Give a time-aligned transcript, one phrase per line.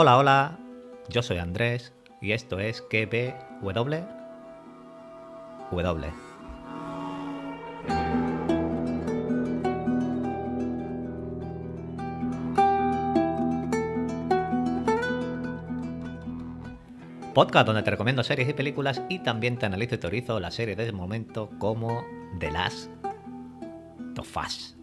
[0.00, 0.58] Hola, hola,
[1.08, 3.96] yo soy Andrés y esto es KBW.
[5.72, 6.12] W.
[17.34, 20.76] Podcast donde te recomiendo series y películas y también te analizo y teorizo la serie
[20.76, 22.04] del momento como
[22.38, 22.88] The Last
[24.16, 24.77] of.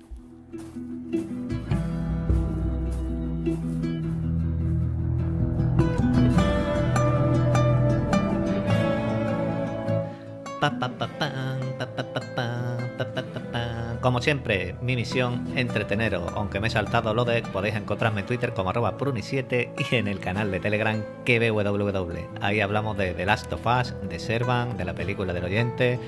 [14.15, 18.53] Como siempre, mi misión, entreteneros, aunque me he saltado lo de podéis encontrarme en Twitter
[18.53, 22.39] como arroba pruni7 y en el canal de Telegram KBWW.
[22.39, 25.99] Ahí hablamos de The Last of Us, de Servan, de la película del oyente,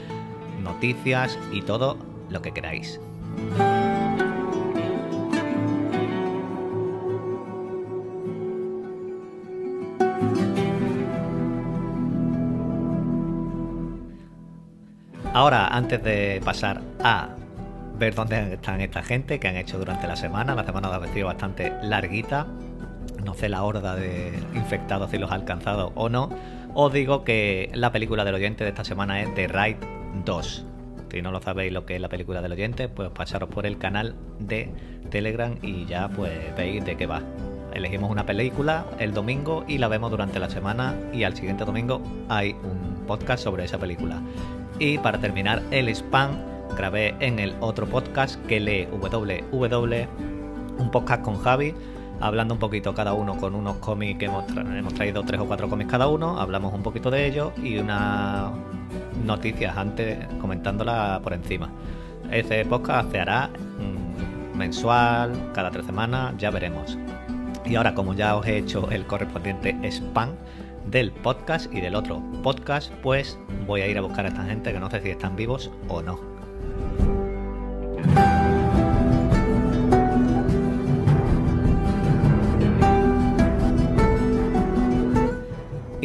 [0.63, 1.97] noticias y todo
[2.30, 2.97] lo que queráis.
[15.33, 17.36] Ahora, antes de pasar a
[17.98, 21.28] ver dónde están esta gente que han hecho durante la semana, la semana ha sido
[21.28, 22.48] bastante larguita,
[23.23, 26.30] no sé la horda de infectados si los ha alcanzado o no,
[26.73, 29.80] os digo que la película del oyente de esta semana es The Ride
[30.25, 30.66] 2.
[31.09, 33.78] Si no lo sabéis lo que es la película del oyente, pues pasaros por el
[33.78, 34.70] canal de
[35.09, 37.22] Telegram y ya pues veis de qué va.
[37.73, 42.02] Elegimos una película el domingo y la vemos durante la semana y al siguiente domingo
[42.28, 44.22] hay un podcast sobre esa película.
[44.80, 50.08] Y para terminar el spam, grabé en el otro podcast que lee WW,
[50.78, 51.73] un podcast con Javi,
[52.22, 55.67] hablando un poquito cada uno con unos cómics que hemos, hemos traído tres o cuatro
[55.67, 58.52] cómics cada uno, hablamos un poquito de ellos y unas
[59.25, 61.69] noticias antes comentándolas por encima.
[62.31, 66.96] Ese podcast se hará mm, mensual, cada tres semanas, ya veremos.
[67.66, 70.30] Y ahora, como ya os he hecho el correspondiente spam,
[70.85, 74.72] del podcast y del otro podcast, pues voy a ir a buscar a esta gente
[74.72, 76.37] que no sé si están vivos o no.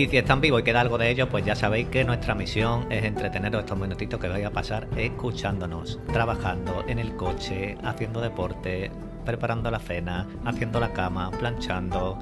[0.02, 2.90] Y si están vivos y queda algo de ellos, pues ya sabéis que nuestra misión
[2.90, 8.90] es entreteneros estos minutitos que vais a pasar escuchándonos, trabajando en el coche, haciendo deporte,
[9.24, 12.18] preparando la cena, haciendo la cama, planchando,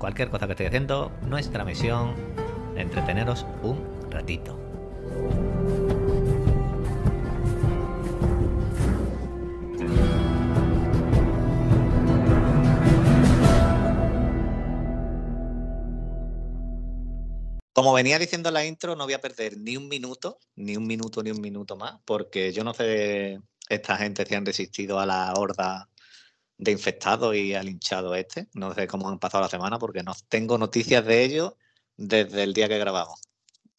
[0.00, 2.14] cualquier cosa que estéis haciendo, nuestra misión,
[2.74, 3.78] entreteneros un
[4.10, 4.58] ratito.
[17.82, 20.86] Como venía diciendo en la intro, no voy a perder ni un minuto, ni un
[20.86, 25.04] minuto, ni un minuto más, porque yo no sé esta gente si han resistido a
[25.04, 25.88] la horda
[26.58, 28.46] de infectados y al hinchado este.
[28.54, 31.54] No sé cómo han pasado la semana porque no tengo noticias de ellos
[31.96, 33.20] desde el día que grabamos,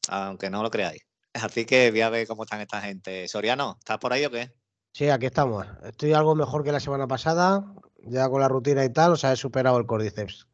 [0.09, 1.03] aunque no lo creáis.
[1.31, 3.25] Así que voy a ver cómo están esta gente.
[3.29, 4.51] Soriano, ¿estás por ahí o qué?
[4.91, 5.65] Sí, aquí estamos.
[5.85, 9.31] Estoy algo mejor que la semana pasada, ya con la rutina y tal, o sea,
[9.31, 10.45] he superado el cordyceps.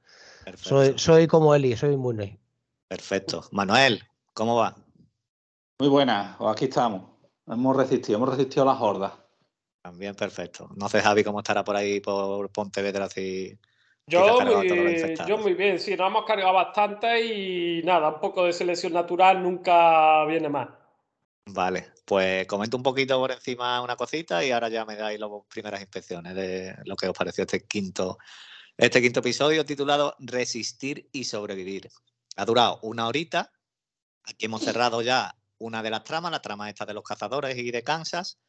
[0.55, 2.39] Soy, soy como Eli, soy inmune.
[2.89, 3.43] Perfecto.
[3.51, 4.75] Manuel, ¿cómo va?
[5.79, 7.03] Muy buena, aquí estamos.
[7.45, 9.13] Hemos resistido, hemos resistido las hordas.
[9.83, 10.69] También perfecto.
[10.75, 13.57] No sé, Javi, cómo estará por ahí por Pontevedra si.
[14.07, 14.67] Yo muy,
[15.27, 19.43] yo muy bien, sí, nos hemos cargado bastante y nada, un poco de selección natural
[19.43, 20.75] nunca viene mal.
[21.45, 25.29] Vale, pues comento un poquito por encima una cosita y ahora ya me dais las
[25.47, 28.17] primeras inspecciones de lo que os pareció este quinto,
[28.75, 31.91] este quinto episodio titulado Resistir y sobrevivir.
[32.39, 33.51] Ha durado una horita.
[34.23, 37.69] Aquí hemos cerrado ya una de las tramas, la trama esta de los cazadores y
[37.69, 38.39] de Kansas.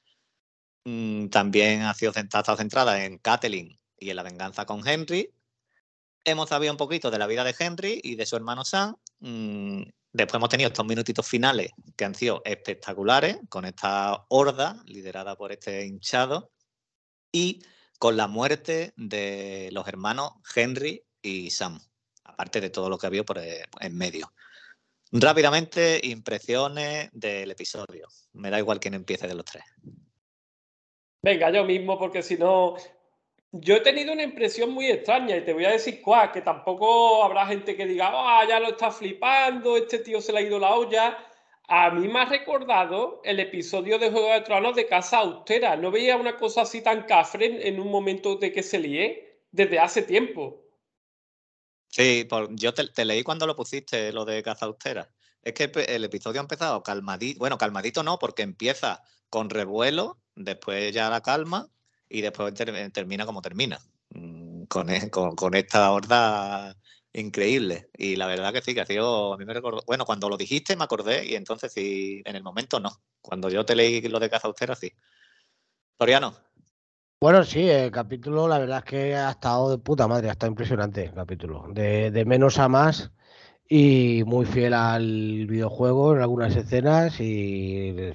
[0.84, 5.34] Mm, también ha sido estado centrada en Kathleen y en la venganza con Henry.
[6.25, 8.95] Hemos sabido un poquito de la vida de Henry y de su hermano Sam.
[9.19, 15.36] Mm, después hemos tenido estos minutitos finales que han sido espectaculares, con esta horda liderada
[15.36, 16.53] por este hinchado
[17.33, 17.65] y
[17.98, 21.81] con la muerte de los hermanos Henry y Sam,
[22.41, 24.33] aparte de todo lo que había por eh, en medio.
[25.13, 28.09] Rápidamente, impresiones del episodio.
[28.33, 29.65] Me da igual quién empiece de los tres.
[31.22, 32.77] Venga, yo mismo, porque si no.
[33.53, 37.25] Yo he tenido una impresión muy extraña y te voy a decir cuál, que tampoco
[37.25, 40.59] habrá gente que diga, ah, ya lo está flipando, este tío se le ha ido
[40.60, 41.19] la olla.
[41.66, 45.77] A mí me ha recordado el episodio de Juego de Tronos de Casa Austera.
[45.77, 49.78] No veía una cosa así tan cafre en un momento de que se lié desde
[49.81, 50.70] hace tiempo.
[51.91, 55.10] Sí, yo te, leí cuando lo pusiste, lo de Casa Austera.
[55.42, 57.41] Es que el episodio ha empezado calmadito.
[57.41, 61.69] Bueno, calmadito no, porque empieza con revuelo después ya la calma
[62.09, 63.81] y después termina como termina.
[64.10, 66.77] Mm, e, con, con, esta horda
[67.13, 67.91] increíble.
[67.97, 70.36] Y la verdad que sí, que ha sido, a mí me recordó, bueno, cuando lo
[70.36, 73.03] dijiste me acordé y entonces sí, en el momento no.
[73.21, 74.93] Cuando yo te leí lo de Caza Austera, sí.
[75.97, 76.34] Toriano.
[77.22, 80.51] Bueno, sí, el capítulo, la verdad es que ha estado de puta madre, ha estado
[80.53, 81.67] impresionante el capítulo.
[81.71, 83.13] De, de menos a más
[83.69, 88.13] y muy fiel al videojuego en algunas escenas y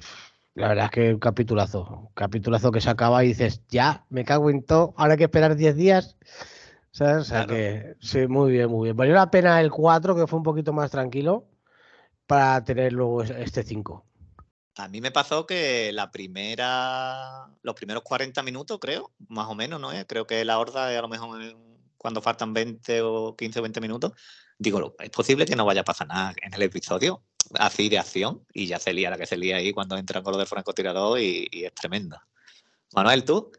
[0.54, 4.24] la verdad es que un capitulazo, un capitulazo que se acaba y dices, ya, me
[4.24, 6.16] cago en todo, ahora hay que esperar 10 días.
[7.20, 8.96] O sea que sí, muy bien, muy bien.
[8.96, 11.46] Valió la pena el 4, que fue un poquito más tranquilo,
[12.26, 14.05] para tener luego este 5.
[14.76, 19.80] A mí me pasó que la primera, los primeros 40 minutos, creo, más o menos,
[19.80, 19.90] ¿no?
[20.06, 21.40] Creo que la horda a lo mejor
[21.96, 24.12] cuando faltan 20 o 15 o 20 minutos,
[24.58, 27.22] digo, es posible que no vaya a pasar nada en el episodio,
[27.58, 30.34] así de acción, y ya se lía la que se lía ahí cuando entran con
[30.34, 32.26] lo de francotirador y, y es tremenda.
[32.94, 33.50] Manuel, ¿tú?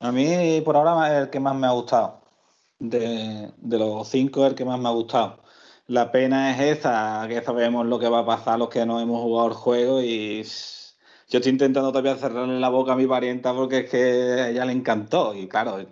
[0.00, 2.22] A mí, por ahora, es el que más me ha gustado.
[2.78, 5.43] De, de los cinco, el que más me ha gustado.
[5.86, 9.20] La pena es esa, que sabemos lo que va a pasar los que no hemos
[9.20, 13.80] jugado el juego y yo estoy intentando todavía cerrarle la boca a mi parienta porque
[13.80, 13.96] es que
[14.42, 15.84] a ella le encantó y claro,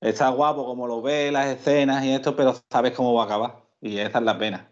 [0.00, 3.64] está guapo como lo ve, las escenas y esto, pero sabes cómo va a acabar
[3.80, 4.70] y esa es la pena.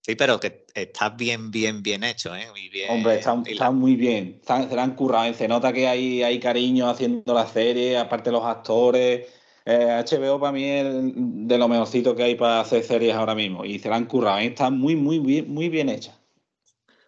[0.00, 2.48] Sí, pero que está bien, bien, bien hecho, ¿eh?
[2.72, 4.40] bien, Hombre, está, muy bien.
[4.42, 5.34] se la han currado.
[5.34, 9.26] Se nota que hay, hay cariño haciendo la serie, aparte los actores.
[9.68, 13.66] HBO eh, para mí es de lo mejorcito que hay para hacer series ahora mismo
[13.66, 14.38] y se la han currado.
[14.38, 16.18] Está muy, muy, bien, muy bien hecha.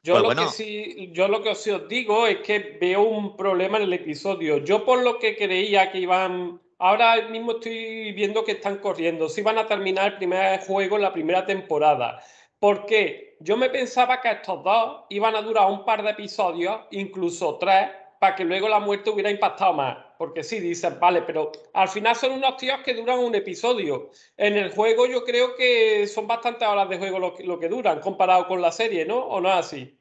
[0.03, 3.79] Yo, pues lo que sí, yo lo que os digo es que veo un problema
[3.79, 4.59] en el episodio.
[4.59, 6.61] Yo por lo que creía que iban...
[6.79, 9.29] Ahora mismo estoy viendo que están corriendo.
[9.29, 12.23] Si van a terminar el primer juego en la primera temporada.
[12.59, 17.57] Porque yo me pensaba que estos dos iban a durar un par de episodios, incluso
[17.57, 17.89] tres,
[18.21, 19.97] para que luego la muerte hubiera impactado más.
[20.19, 24.11] Porque sí, dicen, vale, pero al final son unos tíos que duran un episodio.
[24.37, 28.47] En el juego yo creo que son bastantes horas de juego lo que, duran comparado
[28.47, 29.17] con la serie, ¿no?
[29.17, 29.99] ¿O no es así?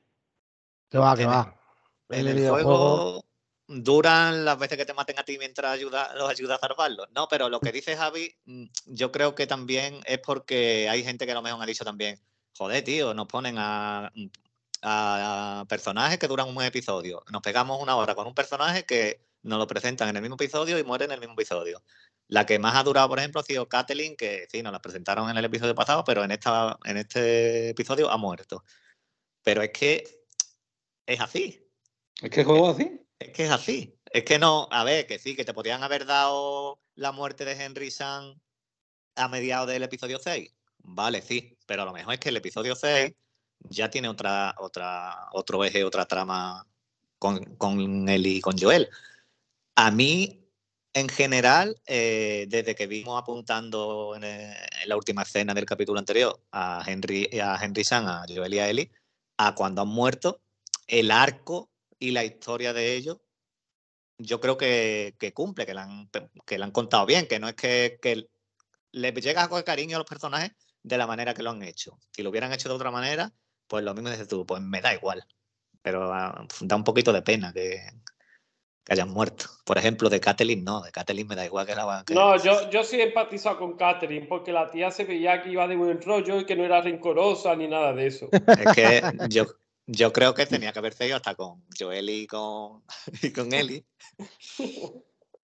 [0.89, 1.56] Que va, que va.
[2.10, 3.24] En el, juego
[3.68, 7.07] duran las veces que te maten a ti mientras ayuda, los ayuda a salvarlos.
[7.15, 11.25] No, pero lo que dice Javi, mm, yo creo que también es porque hay gente
[11.25, 12.19] que a lo mejor ha dicho también,
[12.57, 14.12] joder, tío, nos ponen a,
[14.81, 17.23] a personajes que duran un episodio.
[17.31, 20.77] Nos pegamos una hora con un personaje que nos lo presentan en el mismo episodio
[20.77, 21.83] y muere en el mismo episodio.
[22.27, 25.29] La que más ha durado, por ejemplo, ha sido Kathleen, que sí, nos la presentaron
[25.29, 28.63] en el episodio pasado, pero en, esta, en este episodio ha muerto.
[29.43, 30.03] Pero es que
[31.05, 31.67] es así.
[32.21, 33.01] ¿Es que el juego así?
[33.17, 33.99] Es que es así.
[34.11, 37.53] Es que no, a ver, que sí, que te podrían haber dado la muerte de
[37.53, 38.39] Henry San
[39.15, 40.53] a mediados del episodio 6.
[40.79, 43.13] Vale, sí, pero a lo mejor es que el episodio 6
[43.69, 46.65] ya tiene otra, otra, otro eje, otra trama
[47.17, 48.89] con, con él y con Joel.
[49.75, 50.45] A mí,
[50.94, 56.41] en general, eh, desde que vimos apuntando eh, en, la última escena del capítulo anterior
[56.51, 58.91] a Henry, a Henry San, a Joel y a Ellie,
[59.38, 60.41] a cuando han muerto,
[60.88, 61.69] el arco
[62.00, 63.17] y la historia de ellos,
[64.17, 66.09] yo creo que, cumple, que la, han,
[66.45, 68.29] que han contado bien, que no es que, que
[68.91, 70.51] le llega con cariño a los personajes
[70.83, 71.97] de la manera que lo han hecho.
[72.12, 73.31] Si lo hubieran hecho de otra manera,
[73.69, 75.24] pues lo mismo dices tú, pues me da igual.
[75.81, 77.79] Pero ah, da un poquito de pena que,
[78.89, 79.46] hayan muerto.
[79.63, 82.13] Por ejemplo, de Kathleen no, de Kathleen me da igual que la que...
[82.13, 85.67] No, yo, yo sí he empatizado con Kathleen porque la tía se veía que iba
[85.67, 88.29] de buen rollo y que no era rencorosa ni nada de eso.
[88.32, 89.46] Es que yo,
[89.86, 92.84] yo creo que tenía que haberse ido hasta con Joel y con,
[93.22, 93.86] y con Ellie.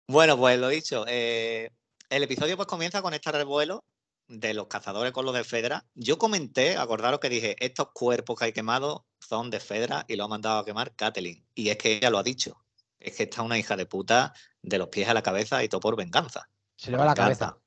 [0.06, 1.70] Bueno, pues lo dicho, eh,
[2.08, 3.84] el episodio pues comienza con este revuelo
[4.30, 5.84] de los cazadores con los de Fedra.
[5.94, 10.24] Yo comenté, acordaros que dije, estos cuerpos que hay quemados son de Fedra y lo
[10.24, 11.44] ha mandado a quemar Kathleen.
[11.54, 12.64] Y es que ella lo ha dicho
[13.00, 14.32] es que está una hija de puta
[14.62, 16.48] de los pies a la cabeza y todo por venganza.
[16.76, 17.58] Se le va la cabeza.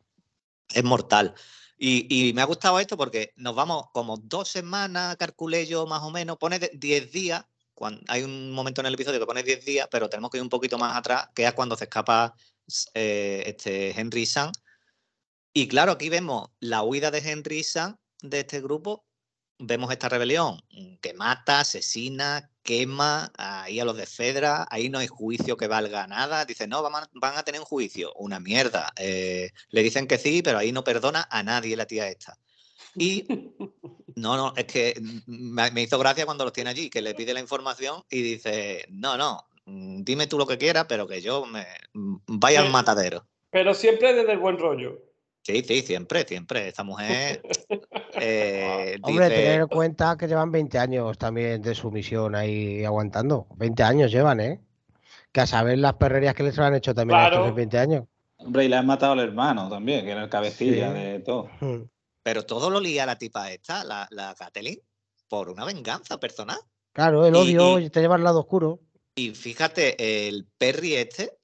[0.70, 1.34] Es mortal.
[1.78, 6.12] Y, me ha gustado esto porque nos vamos como dos semanas, calculé yo más o
[6.12, 7.44] menos, pone 10 días,
[7.74, 10.44] cuando, hay un momento en el episodio que pone 10 días, pero tenemos que ir
[10.44, 12.34] un poquito más atrás, que es cuando se escapa
[12.94, 14.52] eh, este Henry San.
[15.54, 19.06] Y claro, aquí vemos la huida de Henry San de este grupo
[19.60, 25.00] vemos esta rebelión mm, que mata, asesina, quema ahí a los de Fedra, ahí no
[25.00, 26.46] hay juicio que valga nada.
[26.46, 28.92] Dice, no, van a, van a tener un juicio, una mierda.
[28.98, 32.38] Eh, le dicen que sí, pero ahí no perdona a nadie la tía esta.
[32.96, 33.26] Y
[34.16, 37.40] no, no, es que me, hizo gracia cuando los tiene allí, que le pide la
[37.40, 41.66] información y dice, no, no, mm, dime tú lo que quieras, pero que yo me
[41.94, 43.26] mm, vaya al matadero.
[43.50, 45.13] Pero siempre desde el buen rollo.
[45.46, 46.70] Sí, sí, siempre, siempre.
[46.70, 47.42] Esta mujer.
[48.20, 53.48] Eh, Hombre, tener en cuenta que llevan 20 años también de su misión ahí aguantando.
[53.58, 54.62] 20 años llevan, ¿eh?
[55.32, 58.06] Que a saber las perrerías que les han hecho también a estos 20 años.
[58.38, 61.00] Hombre, y le han matado al hermano también, que era el cabecilla Sí.
[61.00, 61.50] de todo.
[61.60, 61.84] Mm.
[62.24, 64.80] Pero todo lo lía la tipa esta, la, la Catelyn,
[65.28, 66.60] por una venganza personal.
[66.94, 68.80] Claro, el Y- odio y- te lleva al lado oscuro.
[69.16, 71.38] Y fíjate, el Perry este,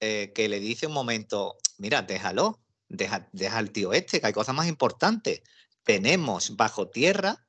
[0.00, 4.32] eh, que le dice un momento, mira, déjalo, deja, deja al tío este, que hay
[4.32, 5.42] cosas más importantes.
[5.82, 7.46] Tenemos bajo tierra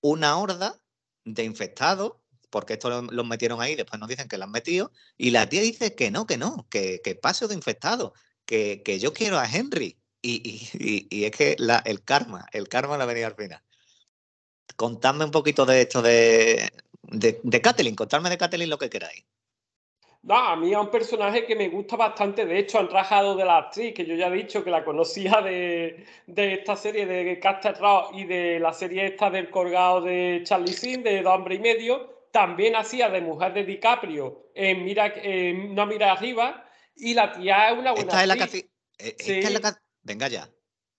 [0.00, 0.80] una horda
[1.24, 2.14] de infectados,
[2.50, 5.48] porque esto lo- los metieron ahí, después nos dicen que lo han metido, y la
[5.48, 8.12] tía dice que no, que no, que, que paso de infectados,
[8.46, 9.98] que, que yo quiero a Henry.
[10.22, 13.62] Y, y- y- es que la- el karma, el karma le ha venido al final.
[14.76, 16.70] Contadme un poquito de esto de,
[17.02, 19.24] de, de Catelyn, contadme de Catelyn lo que queráis.
[20.28, 22.44] No, a mí es un personaje que me gusta bastante.
[22.44, 25.40] De hecho, han rajado de la actriz, que yo ya he dicho que la conocía
[25.40, 30.42] de, de esta serie de Caster Rock y de la serie esta del colgado de
[30.44, 32.26] Charlie Sin, de Dos Hombres y Medio.
[32.30, 36.62] También hacía de mujer de DiCaprio en Mira, en No Mira Arriba.
[36.94, 38.64] Y la tía es una buena Esta es la que actriz.
[38.98, 39.38] eh, esta Sí.
[39.38, 40.46] es la que- Venga ya.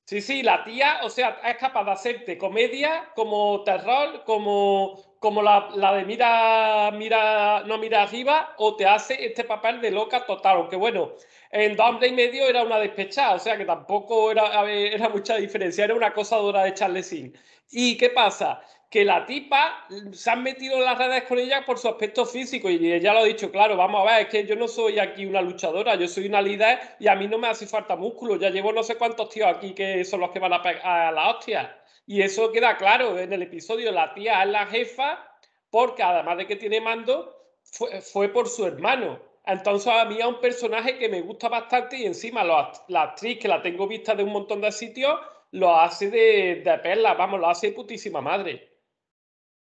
[0.10, 5.44] Sí, sí, la tía, o sea, es capaz de hacerte comedia, como terror, como, como
[5.44, 10.25] la, la de mira, mira, no mira arriba, o te hace este papel de loca
[10.25, 10.58] total.
[10.58, 11.12] Aunque bueno,
[11.51, 15.36] en dos hombres y medio era una despechada, o sea que tampoco era, era mucha
[15.36, 17.38] diferencia, era una acosadora de Charlesin.
[17.70, 18.62] ¿Y qué pasa?
[18.89, 22.69] Que la tipa se han metido en las redes con ella por su aspecto físico
[22.72, 25.27] y ella lo ha dicho, claro, vamos a ver, es que yo no soy aquí
[25.27, 28.50] una luchadora, yo soy una líder y a mí no me hace falta músculo, ya
[28.50, 31.29] llevo no sé cuántos tíos aquí que son los que van a pegar a la
[31.29, 31.77] hostia.
[32.08, 35.24] Y eso queda claro en el episodio, la tía es la jefa
[35.69, 39.19] porque además de que tiene mando, fue, fue por su hermano.
[39.46, 43.39] Entonces a mí es un personaje que me gusta bastante y encima lo la actriz
[43.39, 45.19] que la tengo vista de un montón de sitios
[45.51, 48.69] lo hace de, de perla, vamos, lo hace de putísima madre.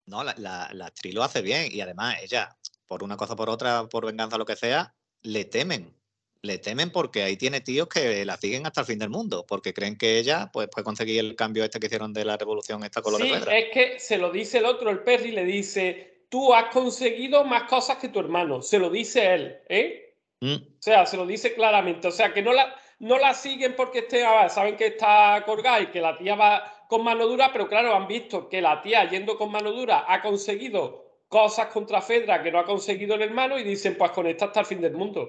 [0.09, 3.35] No, la, la, la actriz lo hace bien y además ella, por una cosa o
[3.35, 5.95] por otra, por venganza o lo que sea, le temen.
[6.41, 9.73] Le temen porque ahí tiene tíos que la siguen hasta el fin del mundo, porque
[9.73, 13.01] creen que ella pues, puede conseguir el cambio este que hicieron de la revolución esta
[13.01, 13.57] con lo Sí, de Pedra.
[13.57, 17.63] es que se lo dice el otro, el Perry, le dice, tú has conseguido más
[17.63, 20.15] cosas que tu hermano, se lo dice él, ¿eh?
[20.39, 22.07] Mm, O sea, se lo dice claramente.
[22.07, 25.43] O sea, que no la, no la siguen porque esté, a ver, saben que está
[25.45, 28.81] colgada y que la tía va con mano dura, pero claro, han visto que la
[28.81, 30.81] tía yendo con mano dura ha conseguido
[31.29, 34.61] cosas contra Fedra que no ha conseguido el hermano y dicen, pues con esta hasta
[34.61, 35.21] el fin del mundo.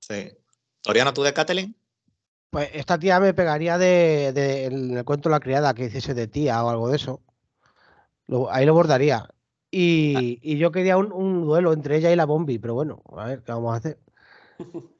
[0.00, 0.30] sí.
[0.82, 1.74] Toriano, ¿tú de Catelyn?
[2.50, 6.26] Pues esta tía me pegaría de, de- en el cuento La criada que hiciese de
[6.28, 7.22] tía o algo de eso.
[8.26, 9.28] Lo- ahí lo bordaría.
[9.70, 13.26] Y, y yo quería un, un duelo entre ella y la Bombi, pero bueno, a
[13.26, 13.98] ver, ¿qué vamos a hacer?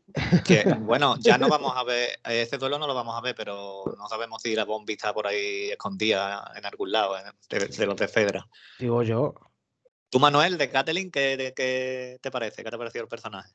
[0.45, 3.83] Que, bueno, ya no vamos a ver, ese duelo no lo vamos a ver, pero
[3.99, 7.15] no sabemos si la bomba está por ahí escondida en algún lado,
[7.51, 8.47] de, de los de Fedra.
[8.79, 9.35] Digo yo.
[10.11, 12.63] ¿Tú, Manuel, de Catelyn, qué, de- qué te parece?
[12.63, 13.51] ¿Qué te ha parecido el personaje?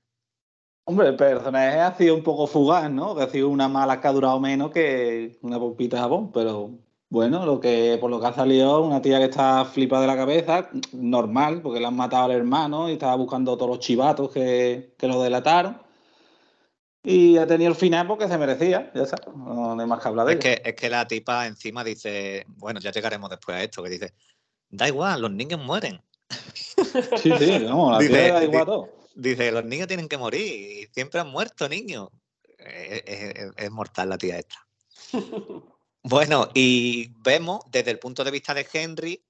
[0.83, 3.15] Hombre, el personaje ha sido un poco fugaz, ¿no?
[3.15, 6.71] Que ha sido una mala que ha durado menos que una pompita de jabón, pero
[7.09, 10.17] bueno, lo que por lo que ha salido, una tía que está flipada de la
[10.17, 14.95] cabeza, normal, porque le han matado al hermano y estaba buscando todos los chivatos que,
[14.97, 15.79] que lo delataron.
[17.03, 20.27] Y ha tenido el final porque se merecía, ya está, no hay más que hablar
[20.27, 20.55] de Es ella.
[20.61, 24.13] que, es que la tipa encima dice, bueno, ya llegaremos después a esto, que dice,
[24.69, 26.01] da igual, los niños mueren.
[27.17, 28.89] Sí, sí, vamos, la Dice- da igual di- todo.
[29.15, 32.09] Dice, los niños tienen que morir y siempre han muerto niños.
[32.57, 34.55] Es, es- es mortal la tía esta.
[36.01, 39.21] Bueno, y vemos desde el punto de vista de Henry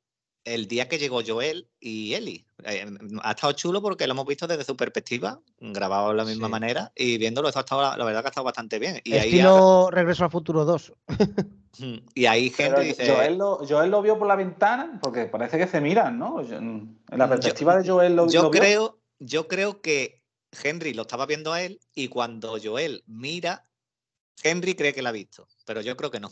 [0.46, 2.46] el día que llegó Joel y Ellie.
[2.64, 2.86] Eh,
[3.24, 6.52] ha estado chulo porque lo hemos visto desde su perspectiva, grabado de la misma Sí.
[6.52, 9.00] manera y viéndolo, eso ha estado, la verdad que ha estado bastante bien.
[9.04, 10.94] Y ahí, Estilo Regreso al Futuro 2.
[12.16, 15.68] y ahí Pero dice, Joel, lo, Joel lo vio por la ventana, porque parece que
[15.68, 16.42] se miran, ¿no?
[16.42, 18.60] En la perspectiva de Joel lo, yo lo vio.
[18.62, 20.24] creo, yo creo que
[20.64, 23.70] Henry lo estaba viendo a él y cuando Joel mira,
[24.44, 26.32] Henry cree que la ha visto, pero yo creo que no,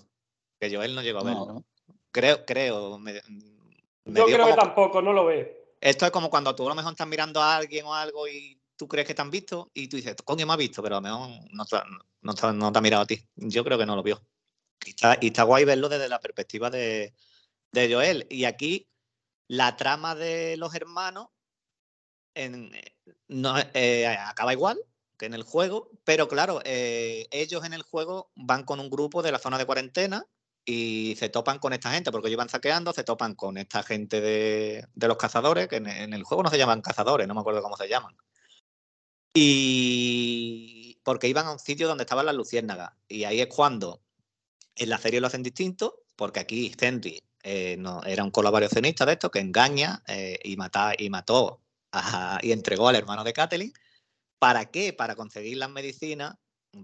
[0.60, 1.46] que Joel no llegó a verlo.
[1.46, 1.66] No.
[2.12, 2.98] Creo, creo.
[2.98, 3.22] me- me
[4.08, 5.76] Yo creo que tampoco, no lo ve.
[5.80, 8.60] Esto es como cuando tú a lo mejor estás mirando a alguien o algo y
[8.76, 11.02] tú crees que te han visto y tú dices, coño, me ha visto, pero a
[11.02, 11.78] lo mejor no te,
[12.22, 13.20] no te- no te ha mirado a ti.
[13.36, 14.22] Yo creo que no lo vio.
[14.86, 17.14] Y está, y está guay verlo desde la perspectiva de,
[17.72, 18.26] de Joel.
[18.30, 18.88] Y aquí
[19.48, 21.28] la trama de los hermanos
[22.36, 22.72] en-
[23.28, 24.80] no, eh, acaba igual
[25.18, 29.24] que en el juego, pero claro, eh, ellos en el juego van con un grupo
[29.24, 30.26] de la zona de cuarentena
[30.70, 34.20] y se topan con esta gente, porque ellos van saqueando, se topan con esta gente
[34.20, 37.62] de, de los cazadores, que en, el juego no se llaman cazadores, no me acuerdo
[37.64, 38.18] cómo se llaman.
[39.34, 42.92] Y porque iban a un sitio donde estaban las luciérnagas.
[43.08, 44.02] Y ahí es cuando
[44.76, 49.32] en la serie lo hacen distinto, porque aquí Henry eh, era un colaboracionista de esto
[49.32, 51.62] que engaña eh, y, mata, y mató
[52.42, 53.72] y entregó al hermano de Catelyn.
[54.38, 54.92] ¿Para qué?
[54.92, 56.36] Para conseguir las medicinas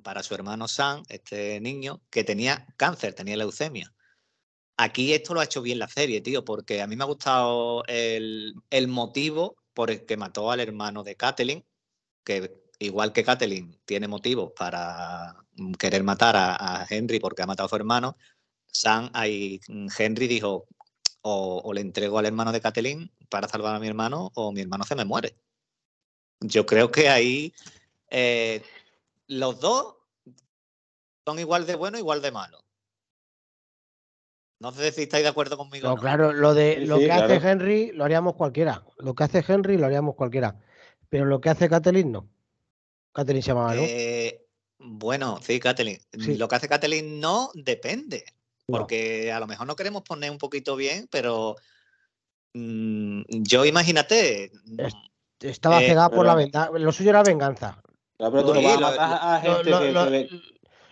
[0.01, 3.93] para su hermano Sam, este niño, que tenía cáncer, tenía leucemia.
[4.77, 7.83] Aquí esto lo ha hecho bien la serie, tío, porque a mí me ha gustado
[7.87, 11.65] el, el motivo por el que mató al hermano de Kathleen,
[12.23, 15.35] que igual que Kathleen tiene motivos para
[15.77, 18.17] querer matar a, Henry porque ha matado a su hermano,
[18.67, 20.67] Sam, ahí, mm, Henry dijo,
[21.21, 24.83] o, le entrego al hermano de Kathleen para salvar a mi hermano o mi hermano
[24.83, 25.37] se me muere.
[26.41, 27.53] Yo creo que ahí
[28.09, 28.61] eh,
[29.27, 29.95] los dos
[31.25, 32.63] son igual de buenos, igual de malos.
[34.59, 35.89] No sé si estáis de acuerdo conmigo.
[35.89, 38.85] No, claro, lo de lo que hace Henry lo haríamos cualquiera.
[38.97, 40.57] Lo que hace Henry lo haríamos cualquiera.
[41.09, 42.29] Pero lo que hace Kathleen no.
[43.11, 43.81] Kathleen se llamaba, ¿no?
[43.83, 44.47] Eh,
[44.79, 45.99] bueno, sí, Kathleen.
[46.11, 48.23] Lo que hace Kathleen no depende.
[48.65, 51.57] Porque a lo mejor no queremos poner un poquito bien, pero
[52.53, 54.51] mm, yo imagínate.
[55.41, 56.71] Estaba eh, cegada por la venganza.
[56.79, 57.83] Lo suyo era venganza.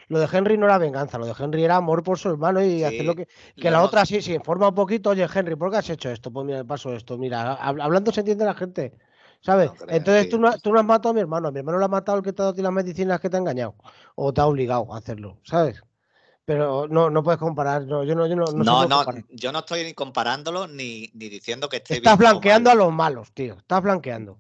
[0.10, 2.84] Lo, de Henry no era venganza, lo de Henry era amor por su hermano y
[2.84, 3.28] hacer lo que.
[3.56, 6.32] Que la otra sí, sí, informa un poquito, oye, Henry, ¿por qué has hecho esto?
[6.32, 7.18] Pues mira, paso esto.
[7.18, 8.94] Mira, hablando se entiende la gente.
[9.42, 9.72] ¿Sabes?
[9.88, 11.88] Entonces tú no, tú no has matado a mi hermano, a mi hermano lo ha
[11.88, 13.75] matado el que te ha dado las medicinas que te ha engañado
[14.13, 15.82] o te ha obligado a hacerlo, ¿sabes?
[16.46, 19.84] Pero no, no puedes comparar, no, yo no, yo no, no, no, yo no estoy
[19.84, 24.40] ni comparándolo ni, ni diciendo que esté Estás blanqueando a los malos, tío, estás blanqueando.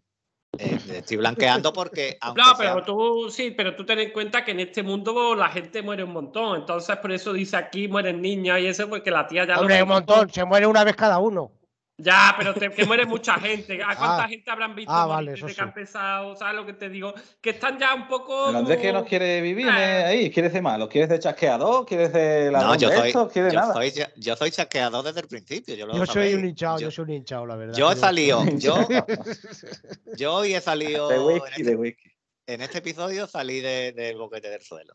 [0.57, 2.17] Eh, estoy blanqueando porque.
[2.35, 5.81] No, pero tú sí, pero tú ten en cuenta que en este mundo la gente
[5.81, 6.59] muere un montón.
[6.59, 9.59] Entonces, por eso dice aquí mueren niños y eso, porque la tía ya.
[9.59, 11.51] Hombre, un montón, se muere una vez cada uno.
[11.97, 13.81] Ya, pero que muere mucha gente.
[13.83, 14.27] ¿A cuánta ah.
[14.27, 16.35] gente habrán visto ah, vale, desde que han empezado?
[16.35, 17.13] ¿Sabes lo que te digo?
[17.39, 18.49] Que están ya un poco.
[18.49, 20.03] El Andrés que no quiere vivir eh.
[20.05, 23.59] ahí, quiere ser malo, quiere ser chasqueador, quiere ser la no, yo soy, quiere yo
[23.59, 23.73] nada.
[23.73, 25.75] Soy, yo soy chasqueador desde el principio.
[25.75, 27.77] Yo, yo soy un hinchado, yo soy un hinchado, la verdad.
[27.77, 28.75] Yo he salido, yo,
[30.17, 31.07] yo hoy he salido.
[31.07, 32.11] De whisky, en, este, de whisky.
[32.47, 34.93] en este episodio salí del de boquete del suelo.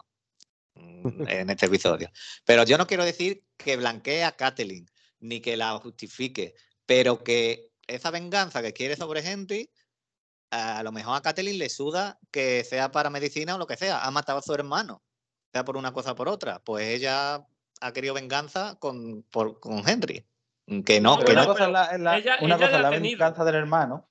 [0.76, 2.10] Mm, en este episodio.
[2.44, 4.86] Pero yo no quiero decir que blanquee a Kathleen,
[5.20, 6.54] ni que la justifique,
[6.86, 9.70] pero que esa venganza que quiere sobre Henry,
[10.50, 14.04] a lo mejor a Kathleen le suda que sea para medicina o lo que sea.
[14.04, 15.02] Ha matado a su hermano,
[15.52, 16.60] sea por una cosa o por otra.
[16.60, 17.46] Pues ella
[17.80, 20.24] ha querido venganza con, con Henry.
[20.84, 21.48] Que no, que una no.
[21.48, 24.08] Cosa es la, una cosa la venganza del hermano.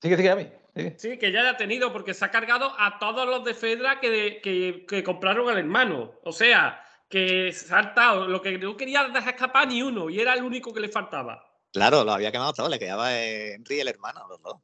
[0.00, 0.50] Sigue, sigue a mí.
[0.96, 4.00] Sí, que ya la ha tenido, porque se ha cargado a todos los de Fedra
[4.00, 6.18] que, que, que compraron al hermano.
[6.24, 6.83] O sea,
[7.14, 10.80] que saltado, lo que no quería dejar escapar ni uno, y era el único que
[10.80, 11.46] le faltaba.
[11.72, 14.56] Claro, lo había quemado todo, le quedaba Henry el hermano, los dos.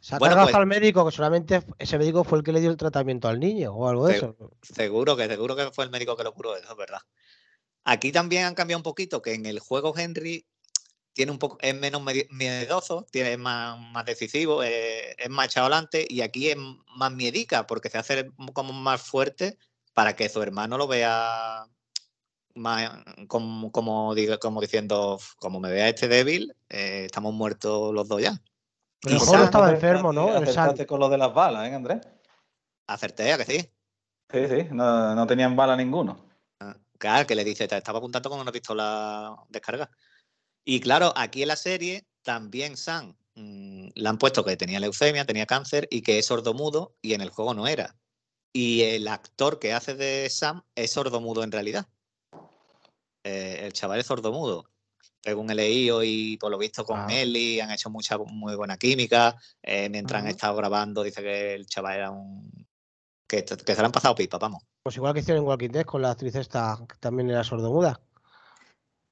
[0.00, 2.70] Se ha bueno, pues al médico, que solamente ese médico fue el que le dio
[2.70, 4.36] el tratamiento al niño o algo de eso.
[4.60, 6.98] Seguro que, seguro que fue el médico que lo curó, eso es verdad.
[7.84, 10.44] Aquí también han cambiado un poquito, que en el juego Henry
[11.12, 15.66] tiene un poco, es menos miedoso, tiene, es más, más decisivo, es, es, más echado
[15.66, 19.58] adelante, y aquí es más miedica, porque se hace como más fuerte
[19.92, 21.68] para que su hermano lo vea
[22.54, 28.40] como, como, como diciendo, como me vea este débil, eh, estamos muertos los dos ya.
[29.00, 30.28] Pero estaba enfermo, ¿no?
[30.28, 32.00] Acertaste con lo de las balas, ¿eh, Andrés?
[32.86, 33.70] Acerté, ¿a que sí?
[34.32, 36.24] Sí, sí, no, no tenían bala ninguno.
[36.60, 39.90] Ah, claro, que le dice, te estaba apuntando con una pistola descarga.
[40.64, 45.26] Y claro, aquí en la serie también Sam mm, le han puesto que tenía leucemia,
[45.26, 47.96] tenía cáncer y que es sordomudo y en el juego no era.
[48.52, 51.86] Y el actor que hace de Sam es sordomudo en realidad.
[53.24, 54.66] Eh, el chaval es sordomudo.
[55.22, 57.06] Según he leído y por lo visto con ah.
[57.10, 59.36] Eli han hecho mucha muy buena química.
[59.62, 62.66] Eh, mientras han estado grabando, dice que el chaval era un.
[63.26, 64.62] Que, se le han pasado pipa, vamos.
[64.82, 67.98] Pues igual que hicieron en Walking Dead con la actriz esta, que también era sordomuda.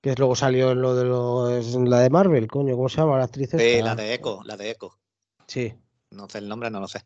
[0.02, 3.24] Que luego salió en lo de los, la de Marvel, coño, ¿cómo se llama la
[3.24, 3.58] actriz esta?
[3.58, 4.98] Sí, la de Echo, la de Echo.
[5.46, 5.72] Sí.
[6.10, 7.02] No sé el nombre, no lo sé.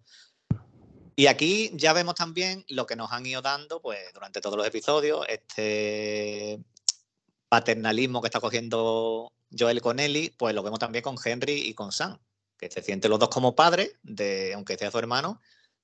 [1.15, 4.67] Y aquí ya vemos también lo que nos han ido dando pues, durante todos los
[4.67, 6.59] episodios, este
[7.49, 11.93] paternalismo que está cogiendo Joel con Ellie, pues lo vemos también con Henry y con
[11.93, 12.19] Sam,
[12.59, 15.41] que se sienten los dos como padres, de, aunque sea su hermano,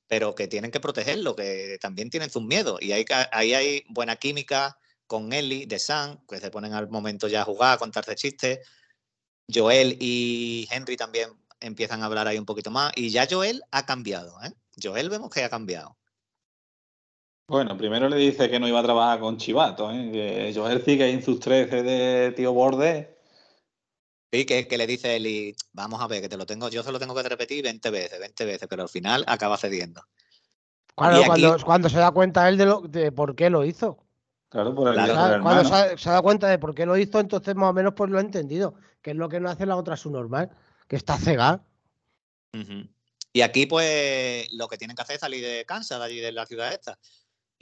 [0.06, 2.80] pero que tienen que protegerlo, que también tienen sus miedos.
[2.82, 7.42] Y ahí, hay buena química con Ellie, de Sam, que se ponen al momento ya
[7.42, 8.60] a jugar, a contarse chistes.
[9.52, 12.92] Joel y Henry también empiezan a hablar ahí un poquito más.
[12.96, 14.52] Y ya Joel ha cambiado, ¿eh?
[14.82, 15.96] Joel vemos que ha cambiado.
[17.52, 20.08] Bueno, primero le dice que no iba a trabajar con Chivato, ¿eh?
[20.10, 23.18] que Joel sigue en sus 13 de tío borde.
[24.32, 26.90] Sí, que, que le dice Eli, vamos a ver, que te lo tengo, yo se
[26.90, 30.00] lo tengo que repetir 20 veces, 20 veces, pero al final acaba cediendo.
[30.94, 31.24] Claro,
[31.62, 34.02] cuando, se da cuenta él de, lo, de por qué lo hizo.
[34.48, 37.68] Claro, por el, Cuando se, se, da cuenta de por qué lo hizo, entonces más
[37.68, 40.10] o menos pues lo ha entendido, que es lo que no hace la otra su
[40.10, 40.48] normal,
[40.88, 41.62] que está cegada.
[43.34, 46.32] Y aquí, pues, lo que tienen que hacer es salir de Kansas, de allí de
[46.32, 46.98] la ciudad esta.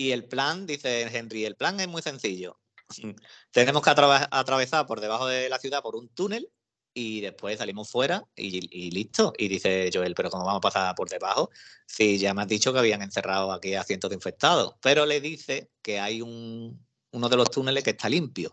[0.01, 2.59] Y el plan, dice Henry, el plan es muy sencillo.
[3.51, 6.51] Tenemos que atravesar por debajo de la ciudad por un túnel
[6.95, 9.35] y después salimos fuera y, listo.
[9.37, 11.51] Y dice Joel, pero ¿cómo vamos a pasar por debajo?
[11.85, 14.75] Si ya me has dicho que habían encerrado aquí a cientos de infectados.
[14.81, 18.51] Pero le dice que hay un, uno de los túneles que está limpio.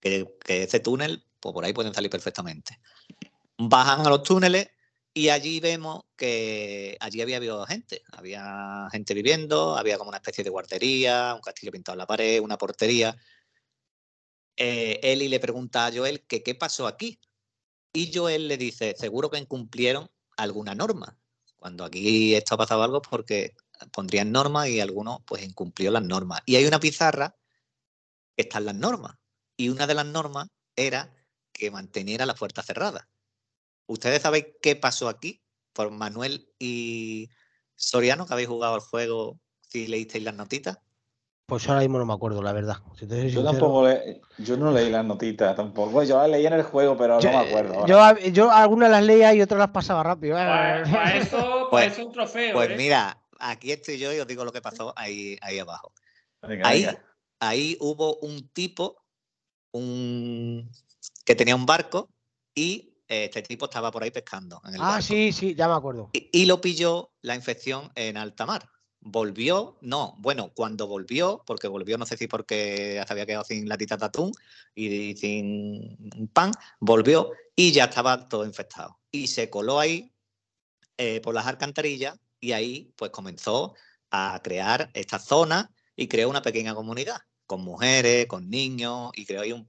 [0.00, 2.80] Que, que ese túnel, pues por ahí pueden salir perfectamente.
[3.56, 4.68] Bajan a los túneles
[5.12, 10.44] y allí vemos que allí había habido gente, había gente viviendo, había como una especie
[10.44, 13.16] de guardería, un castillo pintado en la pared, una portería.
[14.56, 17.20] Eh, Eli le pregunta a Joel que qué pasó aquí.
[17.92, 21.18] Y Joel le dice, seguro que incumplieron alguna norma.
[21.56, 23.54] Cuando aquí esto ha pasado algo porque
[23.92, 26.40] pondrían normas y alguno pues incumplió las normas.
[26.46, 27.36] Y hay una pizarra
[28.36, 29.16] que están las normas.
[29.56, 31.12] Y una de las normas era
[31.52, 33.08] que manteniera la puerta cerrada.
[33.90, 35.42] ¿Ustedes saben qué pasó aquí?
[35.72, 37.28] Por Manuel y
[37.74, 40.78] Soriano, que habéis jugado el juego, si leísteis las notitas.
[41.46, 42.76] Pues ahora mismo no me acuerdo, la verdad.
[43.00, 43.88] yo tampoco
[44.38, 46.04] yo no leí las notitas tampoco.
[46.04, 47.84] Yo las leí en el juego, pero no me acuerdo.
[48.32, 50.36] Yo, algunas las leía y otras las pasaba rápido.
[50.36, 52.54] Para, pues, eso pues, es un trofeo.
[52.54, 52.76] Pues ¿eh?
[52.76, 55.92] mira, aquí estoy yo y os digo lo que pasó ahí, ahí abajo.
[56.62, 56.86] ahí,
[57.40, 59.02] ahí hubo un tipo
[59.72, 60.70] un,
[61.24, 62.08] que tenía un barco
[62.54, 64.62] y este tipo estaba por ahí pescando.
[64.64, 66.10] En el ah, sí, sí, ya me acuerdo.
[66.12, 68.68] Y, lo pilló la infección en alta mar.
[69.00, 73.68] Volvió, no, bueno, cuando volvió, porque volvió, no sé si porque se había quedado sin
[73.68, 74.32] latita de atún
[74.74, 79.00] y sin pan, volvió y ya estaba todo infectado.
[79.10, 80.12] Y se coló ahí
[80.96, 83.74] eh, por las alcantarillas y ahí pues comenzó
[84.12, 89.40] a crear esta zona y creó una pequeña comunidad con mujeres, con niños y creó
[89.40, 89.68] ahí un,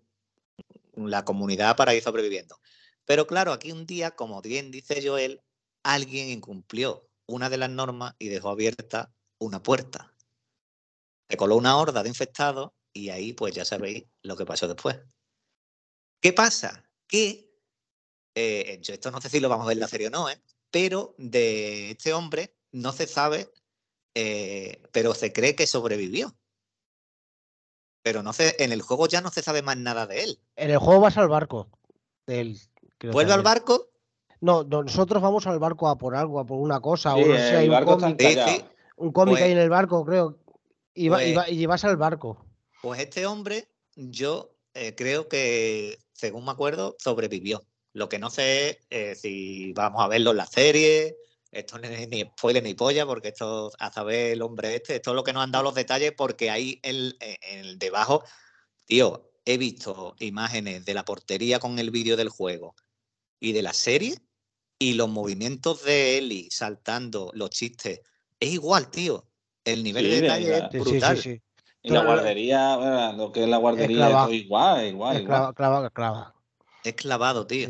[0.95, 2.60] la comunidad para ir sobreviviendo.
[3.11, 5.41] Pero claro, aquí un día, como bien dice Joel,
[5.83, 10.15] alguien incumplió una de las normas y dejó abierta una puerta.
[11.27, 14.97] Se coló una horda de infectados y ahí pues ya sabéis lo que pasó después.
[16.21, 16.89] ¿Qué pasa?
[17.05, 17.53] Que,
[18.33, 20.29] eh, yo esto no sé si lo vamos a ver en la serie o no,
[20.29, 20.41] ¿eh?
[20.69, 23.51] pero de este hombre no se sabe,
[24.15, 26.33] eh, pero se cree que sobrevivió.
[28.03, 30.39] Pero no sé, en el juego ya no se sabe más nada de él.
[30.55, 31.69] En el juego vas al barco
[32.25, 32.57] del
[33.09, 33.89] ¿Vuelve al barco?
[34.41, 37.15] No, nosotros vamos al barco a por algo, a por una cosa.
[37.15, 38.65] o no sé, hay un cómic,
[38.97, 40.39] un cómic ahí pues en el barco, creo.
[40.93, 42.45] Y, pues y, vas al barco.
[42.81, 47.61] Pues este hombre, yo eh, creo que, según me acuerdo, sobrevivió.
[47.93, 51.17] Lo que no sé es eh, si vamos a verlo en la serie.
[51.51, 55.11] Esto no es ni spoiler ni polla, porque esto, a saber el hombre este, esto
[55.11, 58.23] es lo que nos han dado los detalles, porque ahí el, el debajo,
[58.85, 62.73] tío, he visto imágenes de la portería con el vídeo del juego
[63.41, 64.15] y de la serie
[64.79, 67.99] y los movimientos de Eli saltando, los chistes,
[68.39, 69.27] es igual, tío.
[69.65, 71.17] El nivel de detalle es brutal.
[71.17, 71.41] Sí,
[71.83, 75.53] y la guardería, lo que es la guardería, es igual, igual, es igual.
[75.53, 76.35] Clava, clava.
[76.83, 77.69] Es clavado, tío.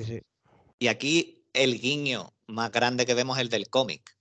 [0.80, 4.16] Y aquí el guiño más grande que vemos es el del cómic.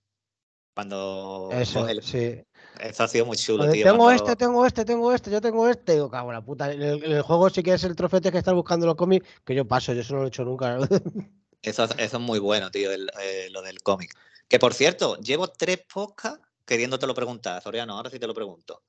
[0.73, 2.41] Cuando Eso, sí.
[2.79, 3.83] Eso ha sido muy chulo, tío.
[3.83, 5.93] Tengo este, tengo este, tengo este, yo tengo este.
[5.93, 6.71] Digo, cago la puta.
[6.71, 9.67] En el, juego sí que es el trofete que estás buscando los cómics, que yo
[9.67, 10.77] paso, yo eso no lo he hecho nunca.
[11.61, 14.15] Eso, es muy bueno, tío, eh, lo del cómic.
[14.47, 18.83] Que por cierto, llevo tres podcasts queriéndote lo preguntar, Soriano, ahora sí te lo pregunto.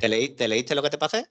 [0.00, 1.26] ¿Te, leíste lo que te pasé?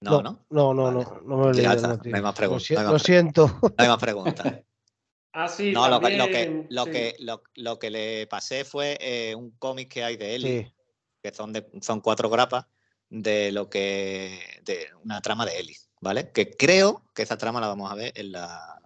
[0.00, 0.44] No, ¿no?
[0.50, 1.66] No, no, no, no, me lo leí.
[1.66, 2.84] No, hay más preguntas.
[2.84, 3.58] Lo, siento.
[3.60, 4.46] No hay más preguntas.
[5.32, 7.16] ah, sí, no, lo, que, lo, que, lo, que,
[7.56, 10.72] lo, que le pasé fue eh, un cómic que hay de Eli,
[11.20, 12.66] que son, de, son cuatro grapas
[13.08, 14.38] de lo que.
[14.62, 16.30] de una trama de Eli, ¿vale?
[16.30, 18.77] Que creo que esa trama la vamos a ver en la,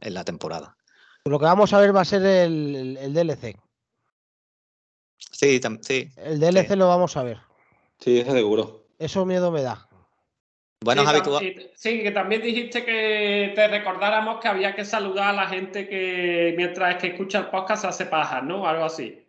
[0.00, 0.76] en la temporada.
[1.24, 3.56] Lo que vamos a ver va a ser el, DLC.
[5.18, 6.08] Sí, sí.
[6.16, 7.38] El DLC lo vamos a ver.
[7.98, 8.86] Sí, eso seguro.
[8.98, 9.88] Eso miedo me da.
[10.84, 11.70] Bueno, sí, habitual.
[11.74, 16.54] Sí, que también dijiste que te recordáramos que había que saludar a la gente que
[16.56, 18.68] mientras que escucha el podcast hace paja, ¿no?
[18.68, 19.25] Algo así.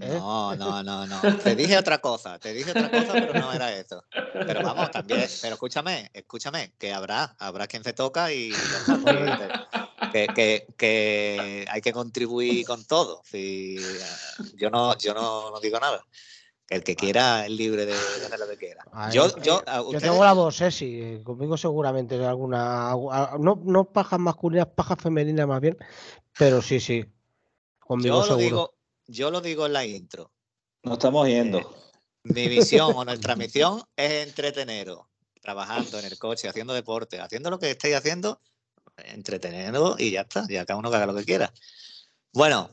[0.00, 0.18] ¿Eh?
[0.18, 1.20] No, no, no, no.
[1.42, 4.04] Te dije otra cosa, te dije otra cosa, pero no era eso.
[4.10, 8.52] Pero vamos, también, pero escúchame, escúchame, que habrá, habrá quien se toca y
[10.12, 13.22] que, que, que, hay que contribuir con todo.
[13.24, 13.76] Si,
[14.56, 16.04] yo no, yo no, digo nada.
[16.68, 18.84] El que quiera es libre de hacer lo que quiera.
[19.12, 22.90] yo, yo, yo tengo la voz, eh, sí, conmigo seguramente alguna,
[23.38, 25.78] no, no pajas masculinas, pajas femeninas más bien,
[26.36, 27.04] pero sí, sí.
[27.78, 28.75] Conmigo yo lo digo,
[29.06, 30.32] yo lo digo en la intro.
[30.82, 31.58] Nos estamos yendo.
[31.58, 31.64] Eh,
[32.24, 35.00] mi misión o nuestra misión es entreteneros,
[35.40, 38.40] trabajando en el coche, haciendo deporte, haciendo lo que estéis haciendo,
[38.96, 41.52] entreteniendo y ya está, ya cada uno que haga lo que quiera.
[42.32, 42.70] Bueno,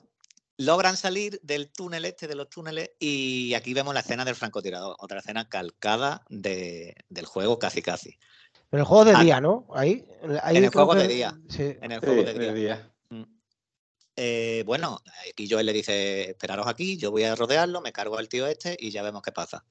[0.57, 4.95] logran salir del túnel este, de los túneles, y aquí vemos la escena del francotirador,
[4.99, 8.17] otra escena calcada de- del juego casi casi.
[8.69, 9.23] Pero el juego de Ah.
[9.23, 9.67] día, ¿no?
[9.73, 10.05] Ahí,
[10.41, 11.37] ahí En el juego de día.
[11.49, 11.75] Sí.
[11.81, 12.53] En el juego de de día.
[12.53, 12.92] día.
[14.15, 14.99] Eh, bueno,
[15.29, 18.77] aquí Joel le dice, esperaros aquí, yo voy a rodearlo, me cargo al tío este
[18.79, 19.65] y ya vemos qué pasa.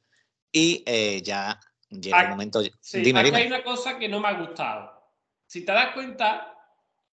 [0.50, 2.61] Y eh, ya llega el Ah, momento...
[2.81, 3.38] Sí, dime, aquí dime.
[3.42, 4.92] hay una cosa que no me ha gustado.
[5.46, 6.55] Si te das cuenta,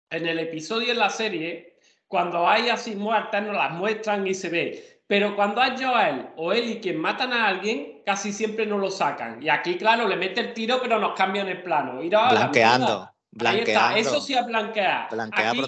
[0.09, 4.49] en el episodio en la serie, cuando hay así muertas, nos las muestran y se
[4.49, 5.01] ve.
[5.07, 9.41] Pero cuando hay Joel o Eli quien matan a alguien, casi siempre no lo sacan.
[9.41, 12.01] Y aquí, claro, le mete el tiro, pero nos cambian el plano.
[12.01, 13.95] La Blanqueando.
[13.95, 15.07] Ahí está, eso sí es blanquear.
[15.09, 15.63] Blanquea Aquí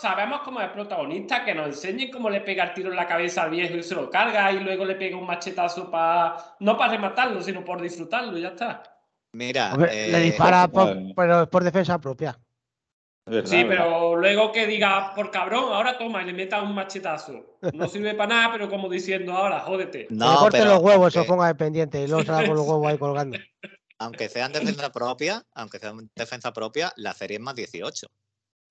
[0.00, 3.42] sabemos cómo es protagonista, que nos enseñen cómo le pega el tiro en la cabeza
[3.42, 6.92] al viejo y se lo carga y luego le pega un machetazo para, no para
[6.92, 8.82] rematarlo, sino por disfrutarlo, y ya está.
[9.32, 12.38] Mira, Hombre, le eh, dispara, por- pero es por defensa propia.
[13.24, 13.84] Verdad, Sí, verdad.
[13.84, 17.58] pero luego que diga, por cabrón, ahora toma y le meta un machetazo.
[17.72, 20.06] No sirve para nada, pero como diciendo, ahora, jódete.
[20.06, 22.46] que le no, corte pero los huevos, se lo ponga de pendiente y luego se
[22.46, 23.38] con los huevos ahí colgando.
[24.04, 28.06] aunque sean defensa propia, aunque sean defensa propia, la serie es más 18.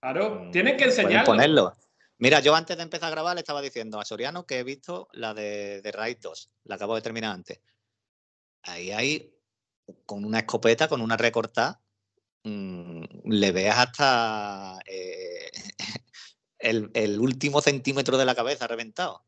[0.02, 1.26] Claro, Mm, tienen que enseñarlo.
[1.26, 1.78] ponerlo.
[2.18, 5.08] Mira, yo antes de empezar a grabar le estaba diciendo a Soriano que he visto
[5.14, 7.62] la de, de Raid 2, la acabo de terminar antes.
[8.64, 9.34] Ahí hay,
[10.06, 11.82] con una escopeta, con una recortada,
[12.44, 15.52] mm, le veas hasta eh,
[16.60, 19.26] el, el último centímetro de la cabeza reventado.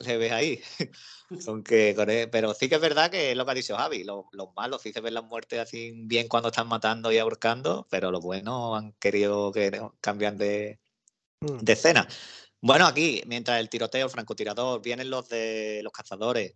[0.00, 0.60] Le ves ahí.
[1.40, 3.76] Son que, con e- pero sí que es verdad que es lo que ha dicho
[3.76, 4.04] Javi.
[4.04, 7.86] Los, los malos sí se ven las muertes así bien cuando están matando y ahorcando,
[7.90, 10.78] pero los buenos han querido que no- cambian de,
[11.40, 11.58] Mm.
[11.58, 12.08] de escena.
[12.60, 16.54] Bueno, aquí, mientras el tiroteo, el francotirador, vienen los de los cazadores,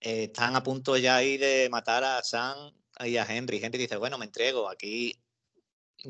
[0.00, 2.72] eh, están a punto ya ahí de matar a Sam
[3.04, 3.60] y a Henry.
[3.64, 4.68] Henry dice, bueno, me entrego.
[4.68, 5.23] Aquí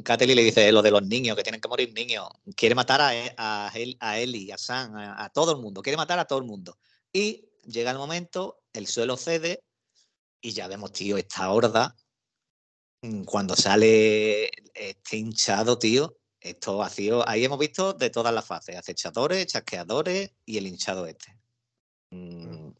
[0.02, 2.28] Catelyn le dice lo de los niños, que tienen que morir niños.
[2.56, 5.82] Quiere matar a, E- a, a Ellie, a Sam, a, todo el mundo.
[5.82, 6.78] Quiere matar a todo el mundo.
[7.12, 9.62] Y llega el momento, el suelo cede
[10.40, 11.94] y ya vemos, tío, esta horda.
[13.02, 17.28] mm, Cuando sale este hinchado, tío, esto sido.
[17.28, 21.38] Ahí hemos visto de todas las fases: acechadores, chasqueadores y el hinchado este.
[22.10, 22.70] Mm,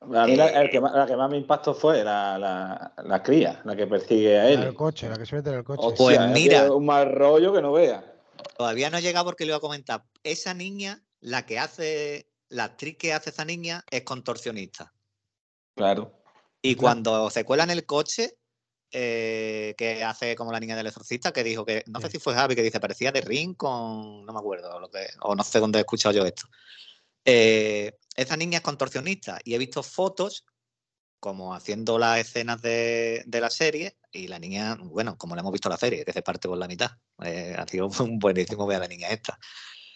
[0.00, 2.92] A mí la, Eh, el que más, la que más me impactó fue la, la,
[3.04, 4.60] la cría, la que persigue a él.
[4.60, 5.82] del coche, la que se mete en el coche.
[5.84, 6.72] Hostia, Pues es mira.
[6.72, 8.04] Un mal rollo que no vea.
[8.56, 10.04] Todavía no he llegado porque le iba a comentar.
[10.22, 14.92] Esa niña, la que hace, la actriz que hace esa niña es contorsionista.
[15.74, 16.12] Claro.
[16.62, 16.82] Y Claro.
[16.82, 18.36] cuando se cuela en el coche,
[18.92, 22.12] eh, que hace como la niña del exorcista, que dijo que, no sé Sí.
[22.12, 25.34] si fue Javi, que dice, parecía de Ring con, no me acuerdo, lo que, o
[25.34, 26.46] no sé dónde he escuchado yo esto.
[27.24, 30.44] Eh, esa niña es contorsionista y he visto fotos
[31.20, 35.52] como haciendo las escenas de, de la serie y la niña, bueno, como la hemos
[35.52, 36.90] visto en la serie, que se parte por la mitad.
[37.24, 39.38] Eh, ha sido un buenísimo ver a la niña esta.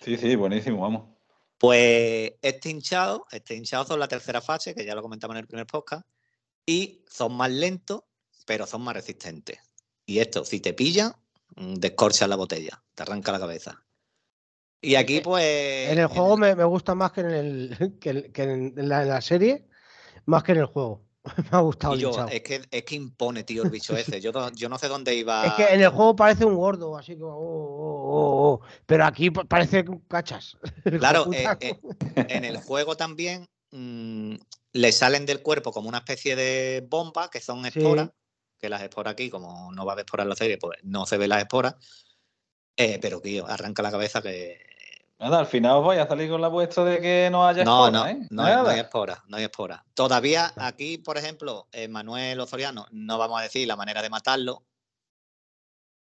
[0.00, 1.16] Sí, sí, buenísimo, vamos.
[1.58, 5.46] Pues este hinchado, este hinchado son la tercera fase, que ya lo comentamos en el
[5.48, 6.06] primer podcast,
[6.64, 8.02] y son más lentos,
[8.46, 9.58] pero son más resistentes.
[10.06, 11.12] Y esto, si te pillan,
[11.56, 13.84] mm, descorchas la botella, te arranca la cabeza.
[14.82, 15.88] Y aquí, pues.
[15.90, 19.02] En el juego me, me gusta más que en, el, que, en- que en, la,
[19.02, 19.64] en la serie,
[20.26, 21.04] más que en el juego.
[21.52, 22.28] me ha gustado y el yo, hinchado.
[22.28, 24.20] es, que, es que impone, tío, el bicho ese.
[24.20, 25.46] Yo, no- yo no sé dónde iba.
[25.46, 27.22] Es que en el juego parece un gordo, así que.
[27.22, 30.58] oh, oh, oh, Pero aquí pa- parece cachas.
[30.84, 31.80] El Claro, eh, eh,
[32.16, 34.34] en el juego también mm,
[34.72, 37.68] le salen del cuerpo como una especie de bomba que son Sí.
[37.78, 38.10] esporas,
[38.58, 41.06] que las esporas aquí, como no va a haber esporas en la serie, pues no
[41.06, 41.76] se ven las esporas.
[42.76, 44.71] Eh, pero, tío, arranca la cabeza que.
[45.22, 47.86] Nada, al final os vais a salir con la vuestra de que no haya No,
[47.86, 48.26] espora, no, ¿eh?
[48.30, 49.80] no, hay, no hay esporas, no hay esporas.
[49.94, 54.64] Todavía aquí, por ejemplo, en Manuel Osoriano, no vamos a decir la manera de matarlo,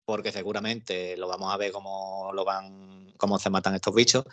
[0.07, 4.25] porque seguramente lo vamos a ver cómo lo van, cómo se matan estos bichos.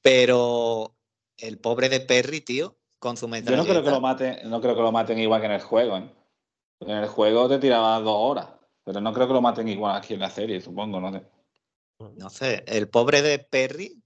[0.00, 0.94] Pero
[1.36, 4.76] el pobre de Perry, tío, con su Yo no creo que lo maten, no creo
[4.76, 6.08] que lo maten igual que en el juego, ¿eh?
[6.78, 8.46] En el juego te tiraba dos horas,
[8.84, 11.26] pero no creo que lo maten igual aquí en la serie, supongo, no sé.
[12.16, 14.01] No sé, el pobre de Perry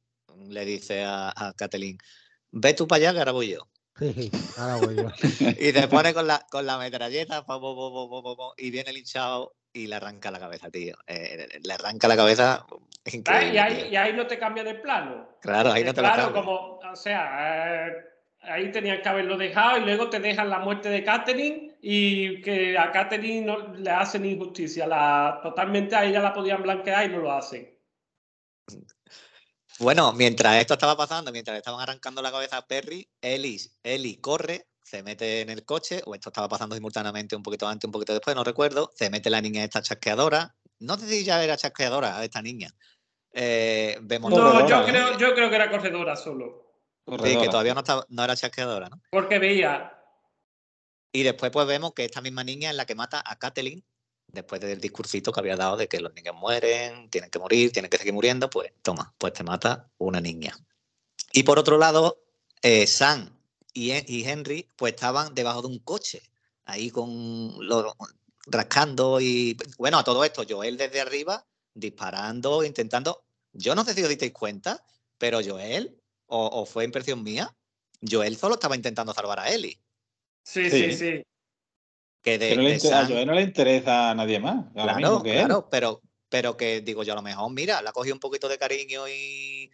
[0.50, 1.98] le dice a, a Catelyn,
[2.50, 3.68] ve tú para allá que ahora voy yo.
[3.98, 5.08] Sí, ahora voy yo.
[5.58, 9.56] Y se pone con la, con la metralleta po, po, po, y viene el hinchado
[9.72, 10.96] y le arranca la cabeza, tío.
[11.06, 12.66] Eh, le arranca la cabeza.
[13.04, 13.86] Increíble, Y ahí, tío.
[13.86, 15.28] y ahí no te cambian el plano.
[15.40, 16.42] Claro, ahí Eh, no te lo claro, cambia.
[16.42, 17.92] como, o sea, eh,
[18.40, 22.76] ahí tenían que haberlo dejado y luego te dejan la muerte de Catherine y que
[22.78, 24.86] a Catherine no le hacen injusticia.
[24.86, 27.70] La, totalmente a ella la podían blanquear y no lo hacen.
[29.78, 34.20] Bueno, mientras esto estaba pasando, mientras le estaban arrancando la cabeza a Perry, Ellis, Ellie
[34.20, 37.92] corre, se mete en el coche, o esto estaba pasando simultáneamente un poquito antes, un
[37.92, 41.56] poquito después, no recuerdo, se mete la niña esta chasqueadora, no sé si ya era
[41.56, 42.70] chasqueadora esta niña,
[43.32, 44.30] eh, vemos.
[44.30, 46.64] No, yo creo, yo creo que era corredora solo.
[47.22, 49.00] Sí, que todavía no, no era chasqueadora, ¿no?
[49.10, 49.92] Porque veía.
[51.12, 53.84] Y después pues vemos que esta misma niña es la que mata a Kathleen
[54.28, 57.90] después del discursito que había dado de que los niños mueren, tienen que morir, tienen
[57.90, 60.56] que seguir muriendo, pues toma, pues te mata una niña.
[61.32, 62.22] Y por otro lado,
[62.62, 63.30] eh, Sam
[63.72, 63.90] y,
[64.24, 66.22] Henry pues estaban debajo de un coche,
[66.64, 67.92] ahí con los
[68.46, 73.24] rascando y bueno, a todo esto, Joel desde arriba disparando, intentando.
[73.52, 74.84] Yo no sé si os disteis cuenta,
[75.18, 77.54] pero Joel, o, fue impresión mía,
[78.02, 79.80] Joel solo estaba intentando salvar a Ellie.
[80.42, 81.22] Sí, sí, sí.
[82.26, 84.64] Que de, a Joel no le interesa a nadie más.
[84.74, 88.20] Claro, claro, pero, pero que digo yo, a lo mejor, mira, le ha cogido un
[88.20, 89.70] poquito de cariño y,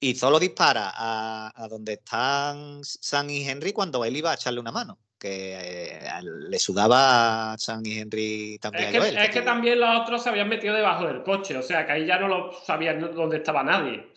[0.00, 4.60] y solo dispara a, a, donde están Sam y Henry cuando él iba a echarle
[4.60, 8.94] una mano que eh, le sudaba a Sam y Henry también.
[8.94, 11.86] Es que, es que también los otros se habían metido debajo del coche, o sea
[11.86, 14.12] que ahí ya no lo sabían dónde estaba nadie.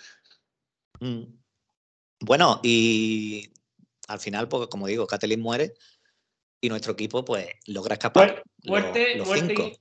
[1.00, 1.24] Mm.
[2.20, 3.50] Bueno, y
[4.10, 5.76] al final, pues como digo, Kathleen muere
[6.62, 8.44] y nuestro equipo pues logra escapar.
[8.66, 9.22] Muerte,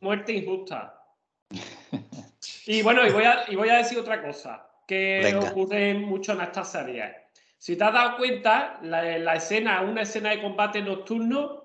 [0.00, 1.02] muerte, injusta.
[2.66, 6.40] y bueno, y voy, a, y voy a decir otra cosa que ocurre mucho en
[6.42, 7.12] estas series.
[7.58, 11.64] Si te has dado cuenta, la, escena, una escena de combate nocturno,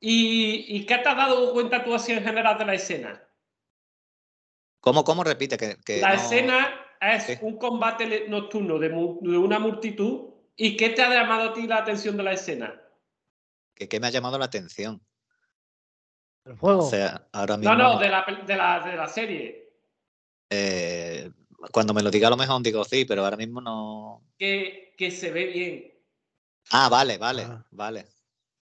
[0.00, 3.22] ¿y, qué te has dado cuenta tú así en general de la escena?
[4.80, 5.56] ¿Cómo, cómo repite?
[5.56, 10.34] Que, la escena es un combate nocturno de, una multitud.
[10.56, 12.82] ¿Y qué te ha llamado a ti la atención de la escena?
[13.86, 15.00] ¿Qué, me ha llamado la atención?
[16.44, 16.86] El juego.
[16.86, 17.74] O sea, ahora mismo.
[17.74, 19.72] No, no, de la, de la, de la serie.
[20.50, 21.30] Eh,
[21.72, 24.24] cuando me lo diga a lo mejor digo sí, pero ahora mismo no.
[24.38, 25.94] Que, que se ve bien.
[26.70, 27.64] Ah, vale, vale, ah.
[27.70, 28.06] vale.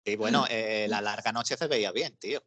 [0.05, 2.43] Y bueno, eh, la larga noche se veía bien, tío.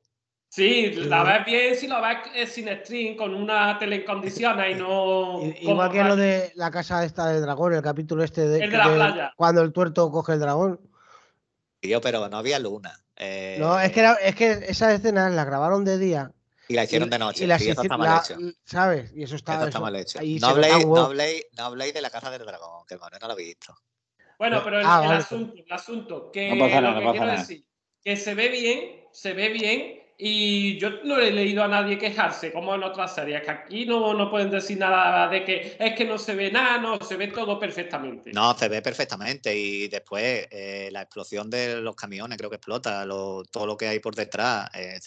[0.50, 4.76] Sí, la ves bien si lo ves eh, sin stream, con una tele en condiciones
[4.76, 5.42] y no.
[5.44, 8.64] Igual que lo de la casa esta del dragón, el capítulo este de.
[8.64, 9.34] El de la playa.
[9.36, 10.80] Cuando el tuerto coge el dragón.
[11.80, 13.00] Tío, pero no había luna.
[13.60, 16.32] No, es que, es que esas escenas las grabaron de día
[16.68, 17.46] y la hicieron de noche.
[17.46, 18.38] Y, eso está mal hecho.
[18.66, 19.12] ¿Sabes?
[19.16, 20.20] Y eso está, mal hecho.
[20.40, 21.14] No habléis, no,
[21.58, 23.76] no habléis, de la casa del dragón, que no lo habéis visto.
[24.38, 27.66] Bueno, pero el, el asunto, el asunto, que lo que quiero decir,
[28.04, 32.52] que se ve bien, se ve bien, y yo no he leído a nadie quejarse,
[32.52, 36.06] como en otras series, que aquí no, no pueden decir nada de que es que
[36.06, 38.32] no se ve nada, no, se ve todo perfectamente.
[38.34, 43.06] No, se ve perfectamente y después eh, la explosión de los camiones creo que explota,
[43.06, 45.00] todo lo que hay por detrás, eh,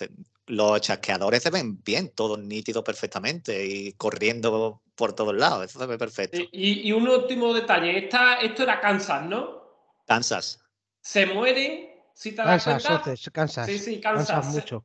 [0.47, 5.87] los chasqueadores se ven bien, todos nítidos perfectamente y corriendo por todos lados, eso se
[5.87, 6.39] ve perfecto.
[6.53, 9.61] Y, un último detalle, Esta, esto era Kansas, ¿no?
[10.07, 10.61] Kansas.
[11.01, 13.03] Se mueren, si te das cuenta.
[13.33, 14.47] Kansas, Sí, sí, Kansas.
[14.55, 14.85] mucho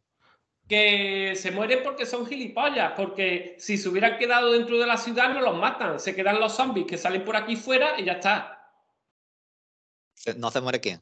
[0.68, 5.34] que se mueren porque son gilipollas, porque si se hubieran quedado dentro de la ciudad
[5.34, 8.72] no los matan, se quedan los zombies que salen por aquí fuera y ya está.
[10.38, 11.02] ¿No se muere quién?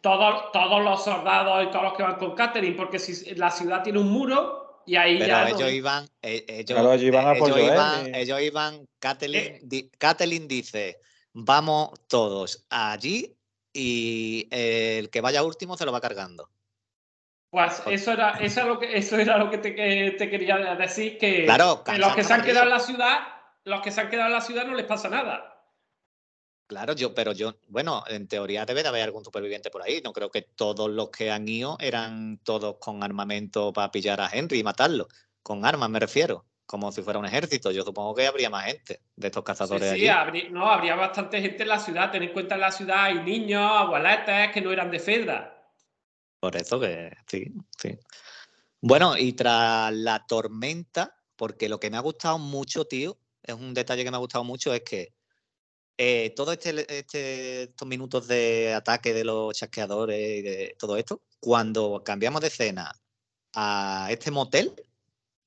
[0.00, 3.82] Todos, todos los soldados y todos los que van con Catherine, porque si la ciudad
[3.82, 5.48] tiene un muro y ahí Pero ya.
[5.50, 10.98] Ellos iban, eh, ellos, ellos, iban a ellos, iban, ellos iban, Kathleen, dice:
[11.34, 13.36] Vamos todos allí
[13.72, 16.48] y el que vaya último se lo va cargando.
[17.50, 21.16] Pues eso era, eso era lo que, eso era lo que te, te quería decir,
[21.16, 23.18] que, los que se han quedado en la ciudad,
[23.64, 25.58] los que se han quedado en la ciudad no les pasa nada.
[26.68, 30.02] Claro, yo, pero yo, bueno, en teoría debe de haber algún superviviente por ahí.
[30.04, 34.28] No creo que todos los que han ido eran todos con armamento para pillar a
[34.30, 35.08] Henry y matarlo.
[35.42, 37.70] Con armas me refiero, como si fuera un ejército.
[37.70, 39.92] Yo supongo que habría más gente de estos cazadores.
[39.92, 42.10] Sí, sí no, habría bastante gente en la ciudad.
[42.10, 45.57] Ten en cuenta en la ciudad hay niños, abueletas que no eran de Fedra.
[46.40, 47.98] Por eso que sí, sí.
[48.80, 53.74] Bueno, y tras la tormenta, porque lo que me ha gustado mucho, tío, es un
[53.74, 55.14] detalle que me ha gustado mucho, es que
[55.96, 61.22] eh, todos este, este, estos minutos de ataque de los chasqueadores y de todo esto,
[61.40, 62.92] cuando cambiamos de escena
[63.54, 64.72] a este motel,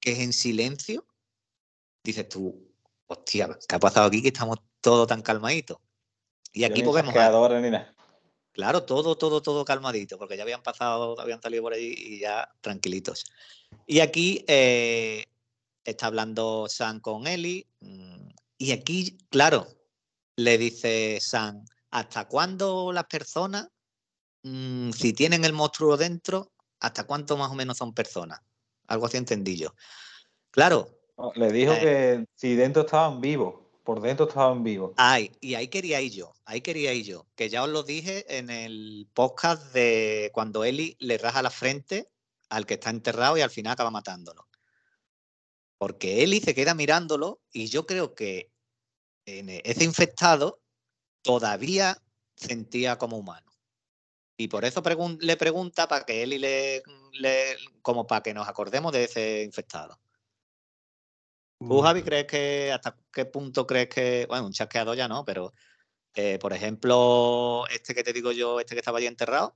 [0.01, 1.05] que es en silencio,
[2.03, 2.69] dices tú,
[3.07, 5.77] hostia, ¿qué ha pasado aquí que estamos todos tan calmaditos?
[6.51, 7.13] Y aquí podemos...
[8.61, 12.47] Claro, todo, todo, todo calmadito, porque ya habían pasado, habían salido por ahí y ya
[12.61, 13.25] tranquilitos.
[13.87, 15.25] Y aquí eh,
[15.83, 17.65] está hablando Sam con Eli.
[17.79, 19.67] Mm, y aquí, claro,
[20.35, 23.67] le dice Sam, ¿hasta cuándo las personas,
[24.43, 26.51] mm, si tienen el monstruo dentro,
[26.81, 28.41] hasta cuánto más o menos son personas?
[28.85, 29.73] Algo así entendí yo.
[30.51, 30.99] Claro.
[31.33, 34.93] Le dijo eh que si dentro estaban vivos por dentro estaban vivos.
[34.97, 38.37] Ay, y ahí quería ir yo, ahí quería ir yo, que ya os lo dije
[38.37, 42.09] en el podcast de cuando Eli le raja la frente
[42.49, 44.47] al que está enterrado y al final acaba matándolo.
[45.77, 48.51] Porque Eli se queda mirándolo y yo creo que
[49.25, 50.61] en ese infectado
[51.21, 51.97] todavía
[52.35, 53.51] sentía como humano.
[54.37, 54.81] Y por eso
[55.19, 59.99] le pregunta para que le, le, como para que nos acordemos de ese infectado.
[61.67, 61.81] ¿Tú, mm.
[61.81, 65.53] Javi, crees que hasta qué punto crees que, bueno, un chasqueado ya no, pero
[66.15, 69.55] eh, por ejemplo, este que te digo yo, este que estaba allí enterrado?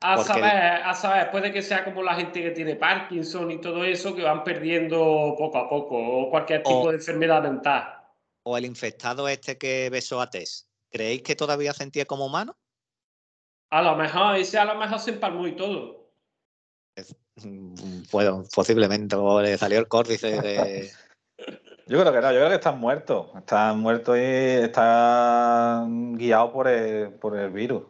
[0.00, 3.84] A saber, a saber, puede que sea como la gente que tiene Parkinson y todo
[3.84, 8.00] eso, que van perdiendo poco a poco, o cualquier tipo de enfermedad mental.
[8.42, 10.68] O el infectado este que besó a Tess.
[10.90, 12.56] ¿Creéis que todavía sentía como humano?
[13.70, 16.12] A lo mejor, ese a lo mejor se empalmó y todo.
[18.12, 20.92] Bueno, posiblemente, o le salió el córdice de.
[21.86, 23.26] Yo creo que no, yo creo que están muertos.
[23.36, 27.82] Están muertos y están guiados por el, por el virus.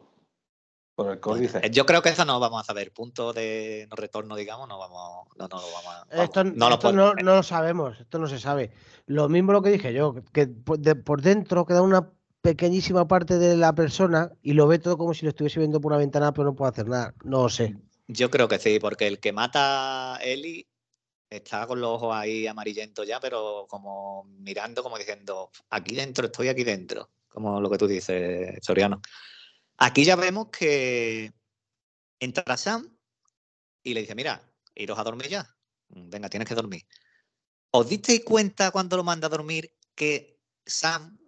[0.97, 1.59] Por el córdice.
[1.63, 2.93] Eh, yo creo que eso no vamos a saber.
[2.93, 6.23] Punto de no retorno, digamos, no vamos, no, no lo vamos a.
[6.23, 8.73] esto, no, lo no, lo sabemos, esto no se sabe.
[9.07, 12.11] Lo mismo lo que dije yo, que por dentro queda una
[12.43, 15.93] pequeñísima parte de la persona y lo ve todo como si lo estuviese viendo por
[15.93, 17.15] una ventana, pero no puede hacer nada.
[17.25, 17.77] No sé.
[18.07, 20.69] Yo creo que sí, porque el que mata a Eli
[21.37, 26.49] está con los ojos ahí amarillentos ya, pero como mirando, como diciendo, aquí dentro, estoy
[26.49, 29.01] aquí dentro, como lo que tú dices, Soriano.
[29.79, 31.33] Aquí ya vemos que
[32.21, 32.97] entra Sam
[33.83, 34.41] y le dice, mira,
[34.75, 35.49] iros a dormir ya.
[35.89, 36.83] Venga, tienes que dormir.
[37.71, 41.19] ¿Os disteis cuenta cuando lo manda a dormir que Sam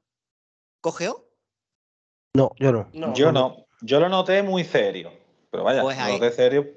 [0.80, 1.28] cogeó?
[2.34, 3.14] No, yo no.
[3.14, 3.66] yo no.
[3.82, 5.12] Yo lo noté muy serio.
[5.50, 6.75] Pero vaya, pues ahí, noté serio.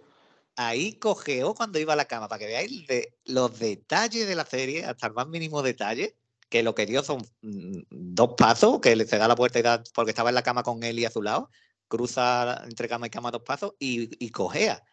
[0.61, 2.85] Ahí cogeó cuando iba a la cama, para que veáis
[3.25, 6.17] los detalles de la serie, hasta el más mínimo detalle,
[6.49, 9.83] que lo que dio son mm, dos pasos, que se da la puerta y da,
[9.93, 11.49] porque estaba en la cama con él y a su lado,
[11.87, 14.83] cruza entre cama y cama dos pasos y, y cogea.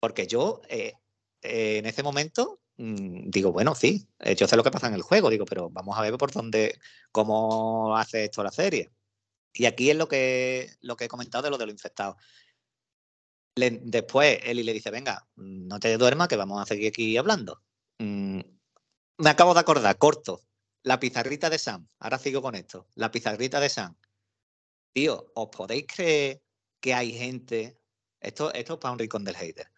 [0.00, 0.94] Porque yo, eh,
[1.42, 4.94] eh, en ese momento, Mm, digo, bueno, sí, eh, yo sé lo que pasa en
[4.94, 6.78] el juego, digo, pero vamos a ver por dónde,
[7.12, 8.90] cómo hace esto la serie.
[9.52, 12.16] Y aquí es lo que, lo que he comentado de lo de los infectados.
[13.54, 17.62] Después Eli le dice, venga, no te duermas, que vamos a seguir aquí hablando.
[17.98, 18.40] Mm,
[19.18, 20.42] me acabo de acordar, corto,
[20.82, 21.86] la pizarrita de Sam.
[21.98, 22.88] Ahora sigo con esto.
[22.94, 23.96] La pizarrita de Sam.
[24.92, 26.42] Tío, ¿os podéis creer
[26.80, 27.78] que hay gente?
[28.20, 29.70] Esto, esto es para un rincón del hater.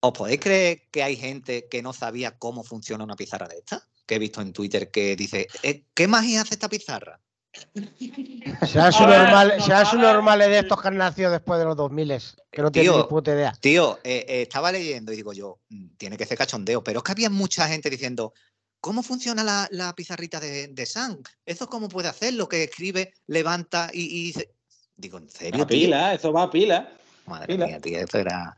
[0.00, 3.86] ¿Os podéis creer que hay gente que no sabía cómo funciona una pizarra de esta?
[4.06, 7.20] Que he visto en Twitter que dice, eh, ¿qué magia hace esta pizarra?
[8.66, 9.54] Será su normal,
[9.90, 12.20] su normal de estos que han nacido después de los 2000
[12.50, 13.52] que no tienen ni puta idea.
[13.60, 17.04] Tío, eh, eh, estaba leyendo y digo yo, mm, tiene que ser cachondeo, pero es
[17.04, 18.32] que había mucha gente diciendo,
[18.80, 21.18] ¿cómo funciona la, pizarrita de, de Sang?
[21.44, 22.34] ¿Eso cómo puede hacer?
[22.34, 24.34] Lo que escribe, levanta y,
[24.96, 25.66] Digo, ¿en serio?
[25.66, 26.92] pila, eso va a pila.
[27.26, 28.56] Madre mía, tío, eso era.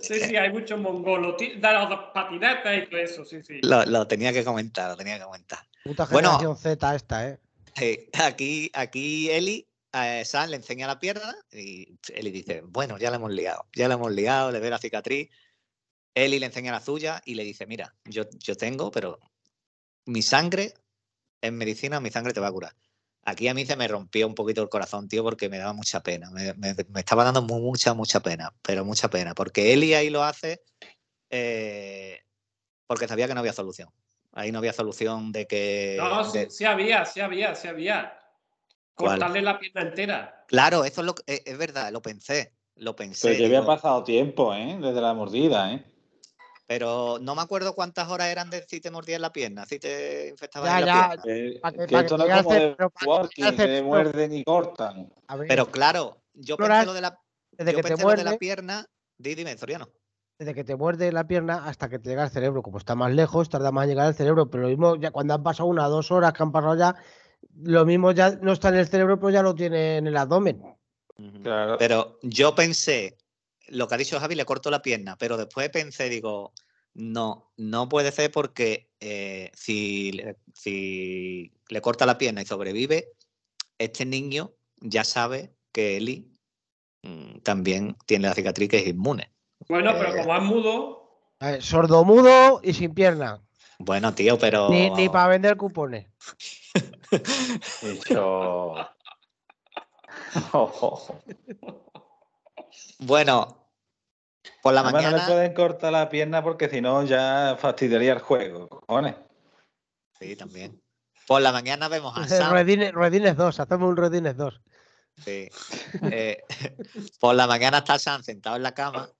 [0.00, 1.36] Sí, sí, hay muchos mongolos.
[1.60, 3.60] Da las patinetas y todo eso, sí, sí.
[3.62, 5.60] Lo, tenía que comentar, lo tenía que comentar.
[5.84, 7.38] Puta generación Z esta, ¿eh?
[8.24, 13.16] aquí, aquí Eli a Sam le enseña la pierna y Eli dice, bueno, ya la
[13.16, 15.30] hemos liado, ya la hemos liado, le ve la cicatriz.
[16.14, 19.18] Eli le enseña la suya y le dice, mira, yo, yo tengo, pero
[20.06, 20.74] mi sangre
[21.40, 22.74] en medicina, mi sangre te va a curar.
[23.24, 26.02] Aquí a mí se me rompió un poquito el corazón, tío, porque me daba mucha
[26.02, 26.30] pena.
[26.30, 29.34] Me, estaba dando mucha, mucha pena, pero mucha pena.
[29.34, 30.62] Porque Eli ahí lo hace
[31.30, 32.20] eh,
[32.86, 33.90] porque sabía que no había solución.
[34.32, 35.96] Ahí no había solución de que.
[35.98, 38.18] No, Sí, había, sí había, sí había.
[38.94, 40.44] Cortarle la pierna entera.
[40.48, 42.52] Claro, eso es, lo, es, es verdad, lo pensé.
[42.76, 43.28] Lo pensé.
[43.28, 44.78] Pero ya había pasado tiempo, ¿eh?
[44.80, 45.84] Desde la mordida, ¿eh?
[46.68, 50.28] Pero no me acuerdo cuántas horas eran de si te mordías la pierna, si te
[50.28, 51.22] infectabas la pierna.
[51.26, 52.76] Eh, que, esto no es como de
[53.06, 55.10] walking, que muerden y cortan.
[55.48, 57.18] pero claro, yo pensé lo de la,
[57.52, 58.86] desde que te muerde, de la pierna.
[59.16, 59.88] Dime, Soriano.
[60.38, 62.62] Desde que te muerde la pierna hasta que te llega al cerebro.
[62.62, 64.48] Como está más lejos, tarda más en llegar al cerebro.
[64.50, 66.94] Pero lo mismo, ya cuando han pasado una o dos horas que han pasado ya,
[67.62, 70.62] lo mismo ya no está en el cerebro, pero ya lo tiene en el abdomen.
[71.42, 71.76] Claro.
[71.78, 73.16] Pero yo pensé
[73.68, 76.52] lo que ha dicho Javi, le corto la pierna, pero después pensé, digo,
[76.94, 80.20] no, no puede ser porque eh, si,
[80.54, 83.12] si le corta la pierna y sobrevive,
[83.78, 86.32] este niño ya sabe que Eli
[87.02, 89.32] mm, también tiene la cicatriz que es inmune.
[89.68, 91.20] Bueno, pero eh, como es mudo.
[91.60, 93.42] sordo mudo y sin pierna.
[93.78, 94.68] Bueno, tío, pero.
[94.70, 96.06] Ni, para vender cupones.
[103.00, 103.70] Bueno,
[104.62, 105.10] por la mañana.
[105.10, 109.14] No le pueden cortar la pierna porque si no ya fastidiaría el juego, cojones.
[110.18, 110.82] Sí, también.
[111.26, 112.52] Por la mañana vemos a Sam.
[112.52, 114.60] Redines, 2, hacemos un Redines 2.
[115.24, 115.48] Sí.
[116.02, 116.44] Eh,
[117.20, 119.10] por la mañana está Sam sentado en la cama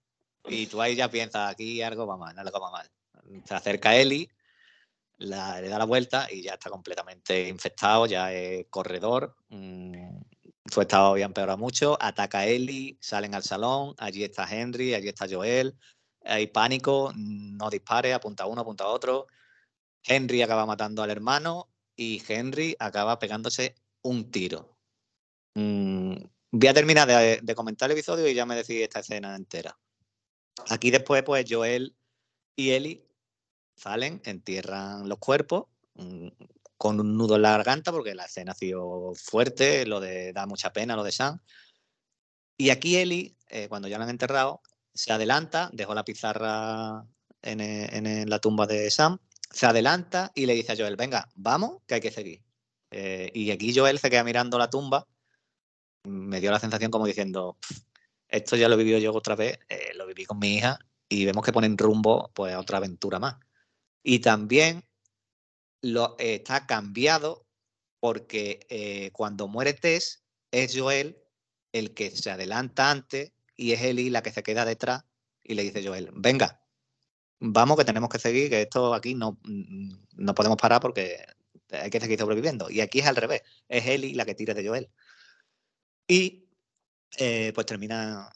[0.47, 2.91] y tú ahí ya piensas, aquí algo va mal, algo va mal.
[3.45, 4.29] Se acerca Eli,
[5.19, 9.37] le da la vuelta y ya está completamente infectado, ya es corredor.
[9.49, 10.21] Mm,
[10.71, 11.97] su estado había empeorado mucho.
[12.01, 15.77] Ataca a Ellie, salen al salón, allí está Henry, allí está Joel.
[16.25, 19.27] Hay pánico, no dispare, apunta a uno, apunta a otro.
[20.05, 24.77] Henry acaba matando al hermano y Henry acaba pegándose un tiro.
[25.55, 26.15] Mm,
[26.53, 27.09] voy a terminar
[27.43, 29.77] de, comentar el episodio y ya me decís esta escena entera.
[30.69, 31.97] Aquí después, pues Joel
[32.57, 33.07] y Ellie
[33.77, 36.29] salen, entierran los cuerpos mm,
[36.77, 40.47] con un nudo en la garganta porque la escena ha sido fuerte, lo de da
[40.47, 41.41] mucha pena, lo de Sam.
[42.57, 47.05] Y aquí Ellie, eh, cuando ya lo han enterrado, se adelanta, dejó la pizarra
[47.43, 49.19] en, en, la tumba de Sam,
[49.51, 52.43] se adelanta y le dice a Joel, venga, vamos, que hay que seguir.
[52.91, 55.07] Eh, y aquí Joel se queda mirando la tumba,
[56.05, 57.59] me dio la sensación como diciendo,
[58.29, 61.45] esto ya lo he yo otra vez, eh, lo viví con mi hija y vemos
[61.45, 63.37] que ponen rumbo pues, a otra aventura más.
[64.03, 64.85] Y también
[65.83, 67.47] lo, eh, está cambiado
[68.01, 71.19] porque eh, cuando muere Tess es Joel
[71.73, 75.05] el que se adelanta antes y es Eli la que se queda detrás
[75.43, 76.63] y le dice Joel, venga,
[77.41, 81.25] vamos que tenemos que seguir, que esto aquí no, mm, no podemos parar porque
[81.71, 82.71] hay que seguir sobreviviendo.
[82.71, 84.91] Y aquí es al revés, es Eli la que tira de Joel.
[86.07, 86.48] Y
[87.17, 88.31] eh, pues termina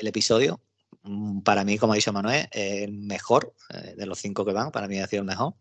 [0.00, 0.60] el episodio.
[1.02, 3.54] Mm, para mí, como ha dicho Manuel, el mejor
[3.96, 5.54] de los cinco que van, para mí ha sido el mejor.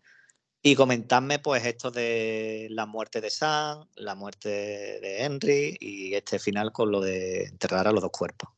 [0.62, 6.40] Y comentadme, pues, esto de la muerte de Sam, la muerte de Henry y este
[6.40, 8.50] final con lo de enterrar a los dos cuerpos.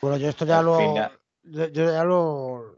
[0.00, 0.78] Bueno, yo esto ya lo.
[1.44, 2.76] Yo ya lo,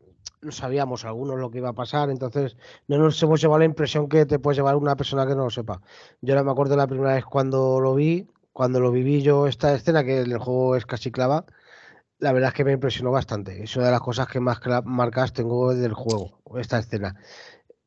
[0.50, 2.56] sabíamos algunos lo que iba a pasar, entonces
[2.88, 5.50] no nos hemos llevado la impresión que te puede llevar una persona que no lo
[5.50, 5.80] sepa.
[6.20, 8.26] Yo ahora me acuerdo la primera vez cuando lo vi,
[8.56, 11.44] cuando lo viví yo esta escena, que el juego es casi clava,
[12.18, 13.62] la verdad es que me impresionó bastante.
[13.62, 17.16] Es una de las cosas que más marcas tengo del juego, esta escena.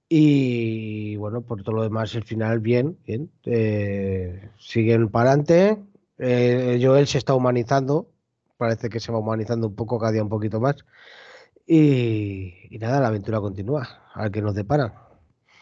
[0.07, 3.31] Y bueno, por todo lo demás, el final, bien, bien.
[3.45, 5.79] Eh, siguen para adelante.
[6.19, 8.11] Eh, Joel se está humanizando.
[8.55, 10.75] Parece que se va humanizando un poco, cada día un poquito más.
[11.65, 13.87] Y, nada, la aventura continúa.
[14.13, 14.93] A ver qué nos deparan.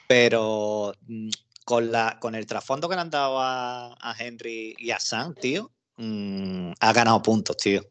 [0.09, 1.29] Pero mm,
[1.67, 5.69] con, la, con el trasfondo que le han dado a, Henry y a Sam, tío,
[5.97, 7.81] mm, ha ganado puntos, tío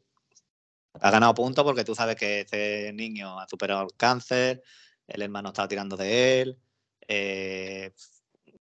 [0.99, 4.63] ha ganado puntos porque tú sabes que este niño ha superado el cáncer,
[5.07, 6.59] el hermano estaba tirando de él.
[7.07, 7.93] Eh,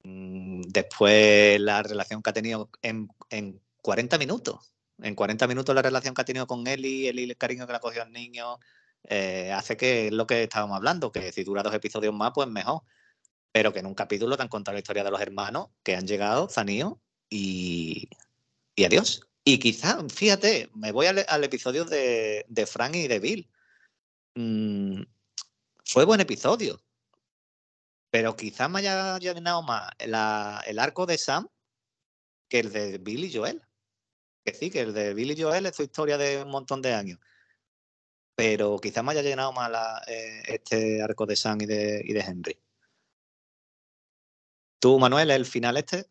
[0.03, 3.11] mm, después la relación que ha tenido en,
[3.83, 4.75] 40 minutos.
[5.03, 7.77] En 40 minutos la relación que ha tenido con Eli, Eli el cariño que le
[7.77, 8.59] ha cogido al niño,
[9.05, 12.49] eh, hace que es lo que estábamos hablando, que si dura dos episodios más, pues
[12.49, 12.83] mejor.
[13.53, 16.07] Pero que en un capítulo te han contado la historia de los hermanos que han
[16.07, 18.09] llegado, Zanío, y,
[18.75, 19.29] y adiós.
[19.45, 23.51] Y quizá, fíjate, me voy al, episodio de, Frank y de Bill.
[24.35, 25.03] Mm,
[25.85, 26.81] fue buen episodio.
[28.11, 31.49] Pero quizá me haya llenado más el arco de Sam
[32.49, 33.63] que el de Bill y Joel.
[34.45, 36.93] Que sí, que el de Bill y Joel es su historia de un montón de
[36.93, 37.19] años.
[38.37, 39.71] Pero quizá me haya llenado más
[40.09, 42.59] eh, este arco de Sam y de, y de Henry.
[44.83, 46.07] ¿Tú, Manuel, el final este?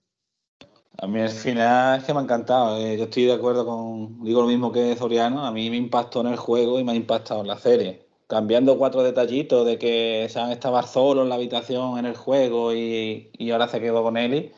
[0.97, 2.77] A mí el final es que me ha encantado.
[2.77, 6.21] Eh, yo estoy de acuerdo con, digo lo mismo que Soriano, a mí me impactó
[6.21, 8.05] en el juego y me ha impactado en la serie.
[8.27, 13.29] Cambiando cuatro detallitos de que Sam estaba solo en la habitación en el juego y,
[13.51, 14.53] ahora se quedó con Eli.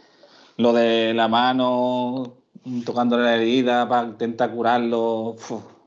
[0.58, 2.38] Lo de la mano
[2.86, 5.38] tocándole la herida para intentar curarlo,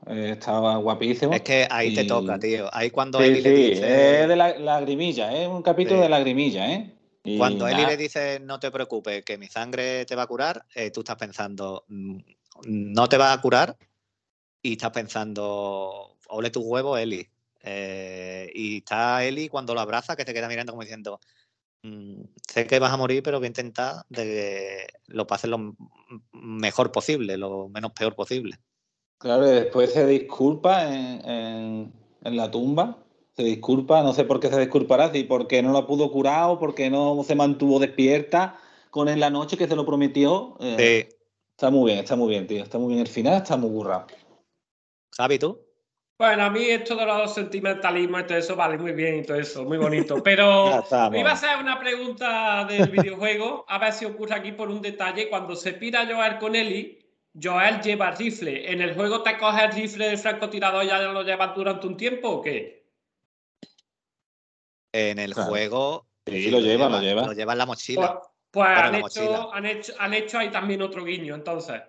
[0.05, 1.31] eh, estaba guapísimo.
[1.31, 2.67] Es que ahí te toca, tío.
[2.73, 4.23] Ahí cuando Eli le dice...
[4.23, 6.96] es de la, lagrimilla, es un capítulo de lagrimilla, ¿eh?
[7.35, 10.91] Cuando Eli le dice no te preocupes, que mi sangre te va a curar, eh,
[10.91, 12.17] tú estás pensando mm,
[12.67, 13.77] no te va a curar
[14.61, 17.27] y estás pensando ole tu huevo, Eli.
[17.61, 21.19] Eh, y está Eli cuando lo abraza que te queda mirando como diciendo
[21.83, 25.75] mm, sé que vas a morir, pero voy a intentar de que lo pases lo
[26.31, 28.57] mejor posible, lo menos peor posible.
[29.17, 33.06] Claro, después se disculpa en la tumba
[33.37, 36.59] se disculpa, no sé por qué se disculpará, si porque no lo pudo curar o
[36.59, 38.59] porque no se mantuvo despierta
[38.89, 40.57] con él la noche que se lo prometió.
[40.59, 41.07] Eh,
[41.51, 42.63] está muy bien, está muy bien, tío.
[42.63, 44.07] Está muy bien el final, está muy burrado.
[45.15, 45.59] Javi, ¿tú?
[46.17, 49.37] Bueno, a mí esto de los sentimentalismos y todo eso vale muy bien y todo
[49.37, 50.15] eso, muy bonito.
[50.23, 54.69] Pero me iba a hacer una pregunta del videojuego, a ver si ocurre aquí por
[54.69, 55.29] un detalle.
[55.29, 56.97] Cuando se pira Joel con Eli,
[57.39, 58.71] Joel lleva rifle.
[58.71, 61.95] ¿En el juego te coge el rifle del francotirador y ya lo llevas durante un
[61.95, 62.76] tiempo o qué?
[64.91, 66.05] En el juego.
[66.25, 67.25] Sí, lo, lleva, lo lleva.
[67.25, 68.19] Lo lleva en la mochila.
[68.19, 71.81] Pues, pues han, hecho, han, hecho, han, hecho, ahí también otro guiño, entonces.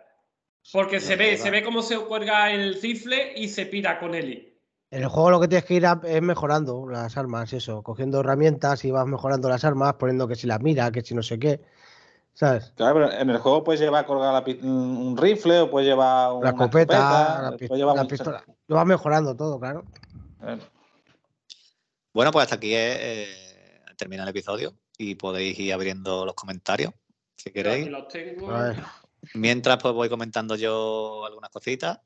[0.72, 4.54] Porque se ve, se ve cómo se cuelga el rifle y se pira con Eli.
[4.90, 8.20] En el juego lo que tienes que ir a- es mejorando las armas, eso, cogiendo
[8.20, 11.38] herramientas y vas mejorando las armas, poniendo que si la mira, que si no sé
[11.38, 11.60] qué.
[12.34, 12.72] ¿Sabes?
[12.76, 16.36] Claro, pero en el juego puedes llevar la pi- un rifle o puedes llevar La
[16.36, 18.44] una escopeta, escopeta, la, puedes llevar la pistola.
[18.68, 19.84] Lo vas mejorando todo, claro.
[20.44, 20.58] Eh,
[22.18, 26.92] Bueno, pues hasta aquí eh, termina el episodio y podéis ir abriendo los comentarios
[27.36, 27.86] si queréis.
[27.86, 28.50] los tengo.
[29.34, 32.00] Mientras, pues voy comentando yo algunas cositas.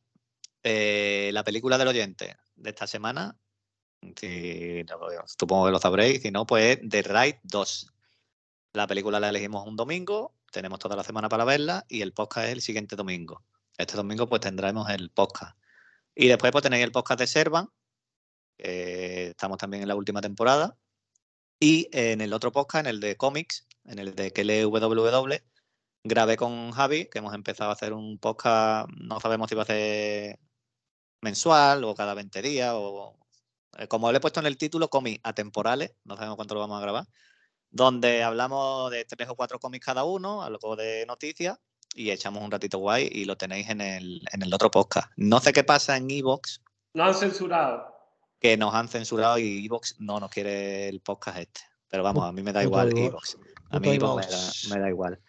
[0.63, 3.39] Eh, la película del oyente de esta semana,
[4.15, 4.99] si, no,
[5.39, 7.95] supongo que lo sabréis, si no, pues es The Ride 2.
[8.75, 12.49] La película la elegimos un domingo, tenemos toda la semana para verla y el podcast
[12.49, 13.43] es el siguiente domingo.
[13.79, 15.57] Este domingo pues tendremos el podcast.
[16.15, 17.71] Y después pues tenéis el podcast de Servan,
[18.57, 20.77] que estamos también en la última temporada.
[21.61, 25.35] Y en el otro podcast, en el de cómics, en el de KLWW,
[26.05, 29.67] grabé con Javi, que hemos empezado a hacer un podcast, no sabemos si va a
[29.67, 30.39] ser
[31.21, 33.17] mensual o cada 20 días, o
[33.79, 36.79] eh, como le he puesto en el título, cómics atemporales, no sabemos cuánto lo vamos
[36.79, 37.07] a grabar,
[37.71, 41.59] donde hablamos de tres o cuatro cómics cada uno, algo de noticias,
[41.95, 45.11] y echamos un ratito guay y lo tenéis en el, en el otro podcast.
[45.17, 46.61] No sé qué pasa en Evox,
[46.95, 47.93] No han censurado.
[48.43, 51.61] Que nos han censurado y Evox no nos quiere el podcast este.
[51.89, 53.07] Pero vamos, a mí me da Puto igual iVoox.
[53.07, 53.39] Evox.
[53.71, 55.21] A mí Evox me da, me da igual.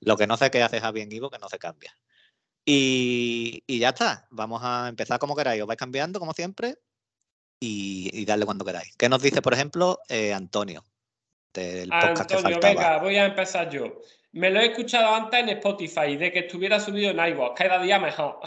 [0.00, 1.96] Lo que no sé qué hace Javi en Evox, que no se cambia.
[2.66, 4.26] Y, y ya está.
[4.30, 5.62] Vamos a empezar como queráis.
[5.62, 6.76] Os vais cambiando, como siempre,
[7.58, 8.94] y, y darle cuando queráis.
[8.98, 10.84] ¿Qué nos dice, por ejemplo, eh, Antonio?
[11.54, 12.74] Del podcast que Antonio, faltaba.
[12.74, 14.02] venga, voy a empezar yo.
[14.32, 17.98] Me lo he escuchado antes en Spotify, de que estuviera subido en iVoox, cada día
[17.98, 18.40] mejor.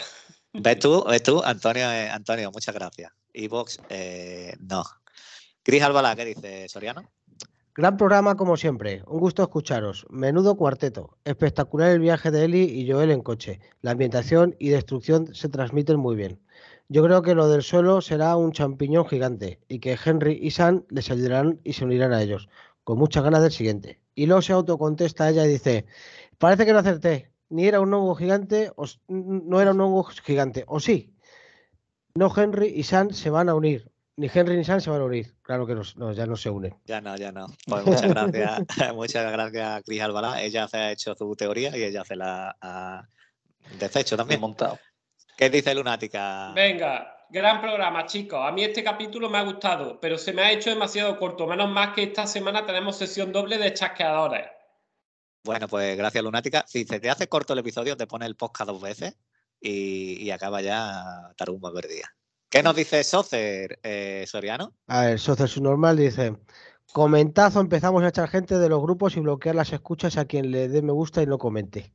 [0.54, 1.04] ¿Ves tú?
[1.10, 1.42] ¿Ves tú?
[1.44, 3.12] Antonio, eh, Antonio, muchas gracias.
[3.34, 4.84] Evox, eh, no.
[5.64, 7.10] Cris Albalá, ¿qué dice Soriano?
[7.74, 9.02] Gran programa como siempre.
[9.08, 10.06] Un gusto escucharos.
[10.10, 11.18] Menudo cuarteto.
[11.24, 13.62] Espectacular el viaje de Eli y Joel en coche.
[13.82, 16.42] La ambientación y destrucción se transmiten muy bien.
[16.90, 20.84] Yo creo que lo del suelo será un champiñón gigante y que Henry y Sam
[20.90, 22.50] les ayudarán y se unirán a ellos.
[22.84, 24.02] Con muchas ganas del siguiente.
[24.16, 25.86] Y luego se autocontesta ella y dice,
[26.38, 27.32] parece que no acerté.
[27.48, 30.66] Ni era un hongo gigante, o no era un hongo gigante.
[30.68, 31.14] O sí.
[32.16, 33.90] No Henry y Sam se van a unir.
[34.18, 35.34] Ni Henry ni Sam se van a unir.
[35.42, 36.76] Claro que no, no, ya no se unen.
[36.86, 37.48] Ya no, ya no.
[37.66, 38.62] Pues muchas gracias,
[38.96, 40.42] muchas gracias a Cris Albalá.
[40.42, 43.08] Ella se ha hecho su teoría y ella se la ha
[43.80, 44.42] deshecho bien también.
[44.42, 44.80] montado.
[45.38, 46.52] ¿Qué dice Lunática?
[46.54, 48.40] Venga, gran programa, chicos.
[48.44, 51.48] A mí este capítulo me ha gustado, pero se me ha hecho demasiado corto.
[51.48, 54.48] Menos mal que esta semana tenemos sesión doble de chasqueadores.
[55.44, 56.66] Bueno, pues gracias Lunática.
[56.68, 59.18] Si se te hace corto el episodio, te pone el podcast dos veces
[59.62, 62.08] y, y acaba ya tarumba perdida.
[62.50, 64.74] ¿Qué nos dice Socer, eh, Soriano?
[64.88, 66.36] A ver, Socio Normal dice:
[66.92, 70.68] Comentazo, empezamos a echar gente de los grupos y bloquear las escuchas a quien le
[70.68, 71.94] dé me gusta y no comente.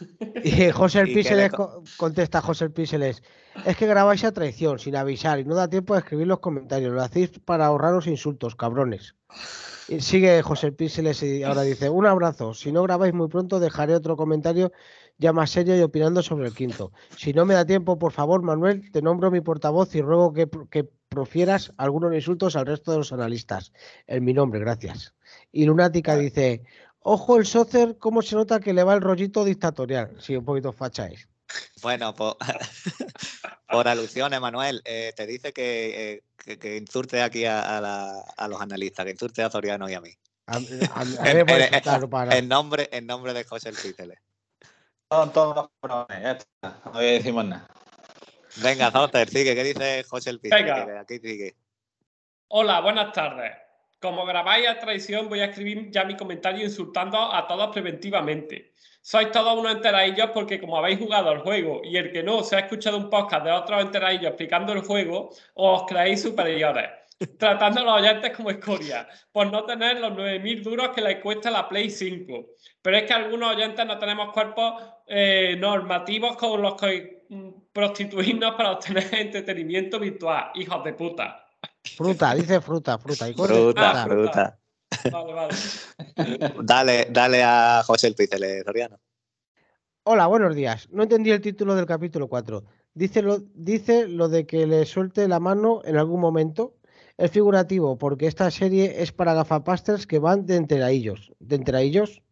[0.42, 3.22] Y José el ¿Y Píxeles co- co- contesta José el Píxeles,
[3.66, 6.92] es que grabáis a traición, sin avisar, y no da tiempo a escribir los comentarios,
[6.94, 9.16] lo hacéis para ahorraros insultos, cabrones.
[9.88, 13.60] Y sigue José el Píxeles y ahora dice, un abrazo, si no grabáis muy pronto
[13.60, 14.72] dejaré otro comentario
[15.20, 16.92] ya más serio y opinando sobre el quinto.
[17.16, 20.48] Si no me da tiempo, por favor, Manuel, te nombro mi portavoz y ruego que,
[20.70, 23.72] que profieras algunos insultos al resto de los analistas.
[24.06, 25.14] En mi nombre, gracias.
[25.52, 26.62] Y Lunática dice,
[27.00, 30.16] ojo el sócer, cómo se nota que le va el rollito dictatorial.
[30.18, 31.28] Sí, un poquito facha es.
[31.82, 32.36] Bueno, por,
[33.70, 38.20] por alusiones, Manuel, eh, te dice que, eh, que, que insulte aquí a, a la-
[38.36, 40.10] a los analistas, que insulte a Soriano y a mí.
[40.46, 40.58] A,
[42.38, 44.18] En- nombre, en nombre de José el Píxeles.
[45.12, 46.80] Son todos unos cabrones, ya está.
[46.84, 47.66] No voy a decir más nada.
[48.62, 49.56] Venga, Socer, sigue.
[49.56, 50.40] ¿Qué dice José el.
[50.40, 51.56] Que Aquí sigue.
[52.46, 53.52] Hola, buenas tardes.
[54.00, 58.72] Como grabáis a traición, voy a escribir ya mi comentario insultando a todos preventivamente.
[59.02, 62.54] Sois todos unos enteradillos porque como habéis jugado al juego y el que no se
[62.54, 66.88] ha escuchado un podcast de otros enteradillos explicando el juego, os creéis superiores,
[67.38, 71.50] tratando a los oyentes como escoria, por no tener los 9.000 duros que les cuesta
[71.50, 72.46] la Play 5.
[72.82, 78.54] Pero es que algunos oyentes no tenemos cuerpos eh, normativos con los que mm, prostituirnos
[78.54, 80.50] para obtener entretenimiento virtual.
[80.54, 81.44] Hijos de puta.
[81.96, 83.28] Fruta, dice fruta, fruta.
[83.28, 84.58] Y Fruta, Ah, fruta.
[85.10, 85.54] Vale, vale.
[86.62, 88.98] Dale, dale a José el Píxeles, Soriano.
[90.02, 90.88] Hola, buenos días.
[90.90, 92.64] No entendí el título del capítulo 4.
[92.94, 96.79] Dice lo, dice lo de que le suelte la mano en algún momento.
[97.20, 101.32] Es figurativo, porque esta serie es para gafapasters que van de enteradillos.
[101.38, 102.22] ¿De enteradillos?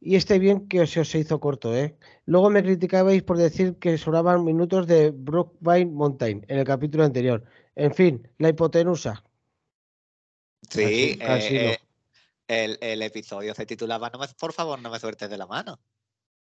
[0.00, 1.96] Y este bien que se os hizo corto, ¿eh?
[2.26, 7.44] Luego me criticabais por decir que sobraban minutos de Brookbine Mountain en el capítulo anterior.
[7.76, 9.22] En fin, la hipotenusa.
[10.68, 11.78] Sí, eh, eh,
[12.48, 15.78] el, el episodio se titulaba no me, Por favor, no me sueltes de la mano.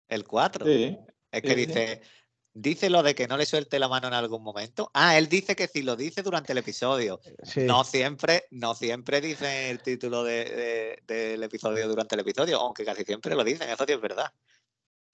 [0.09, 0.65] El 4.
[0.65, 0.99] Sí.
[1.31, 2.09] Es que sí, sí.
[2.55, 4.91] Dice, lo de que no le suelte la mano en algún momento.
[4.95, 7.21] Ah, él dice que si lo dice durante el episodio.
[7.57, 13.35] No siempre, no siempre dice el título del episodio durante el episodio, aunque casi siempre
[13.35, 14.33] lo dicen, eso sí es verdad.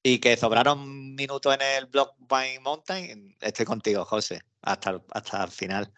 [0.02, 5.50] Y que sobraron minutos en el Block by Mountain, estoy contigo, José, hasta, hasta el
[5.50, 5.92] final.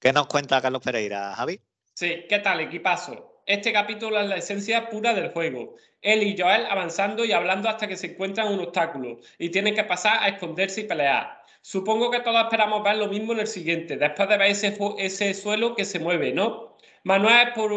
[0.00, 1.60] ¿Qué nos cuenta Carlos Pereira, Javi?
[1.94, 3.42] Sí, ¿qué tal, equipazo?
[3.46, 5.76] Este capítulo es la esencia pura del juego.
[6.04, 9.84] Él y Joel avanzando y hablando hasta que se encuentran un obstáculo y tienen que
[9.84, 11.42] pasar a esconderse y pelear.
[11.62, 15.32] Supongo que todos esperamos ver lo mismo en el siguiente, después de ver ese, ese
[15.32, 16.76] suelo que se mueve, ¿no?
[17.04, 17.70] Manuel, por,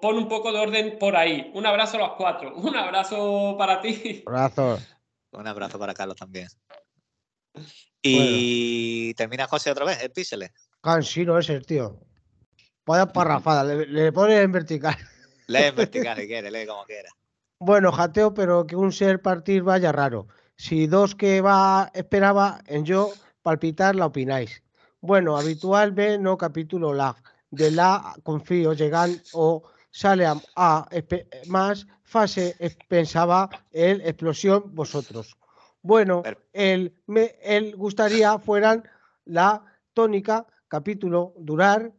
[0.00, 1.50] pon un poco de orden por ahí.
[1.54, 2.54] Un abrazo a los cuatro.
[2.56, 4.22] Un abrazo para ti.
[4.26, 4.78] Un abrazo.
[5.32, 6.48] Un abrazo para Carlos también.
[8.02, 10.50] Y termina José otra vez, el píxeles.
[10.82, 11.98] Cansino ese, tío.
[12.84, 14.96] Vaya parrafada, le, le pone en vertical.
[15.46, 17.08] Lee en vertical si quiere, lee como quiera.
[17.66, 20.26] Bueno, jateo, pero que un ser partir vaya raro.
[20.54, 23.10] Si dos que va esperaba en yo
[23.40, 24.62] palpitar, la opináis.
[25.00, 27.16] Bueno, habitual B, no capítulo lag.
[27.50, 30.88] De la confío, llegan o sale a,
[31.46, 32.54] más fase,
[32.86, 35.34] pensaba el explosión vosotros.
[35.80, 38.84] Bueno, él, me, él gustaría fueran
[39.24, 41.94] la tónica capítulo durar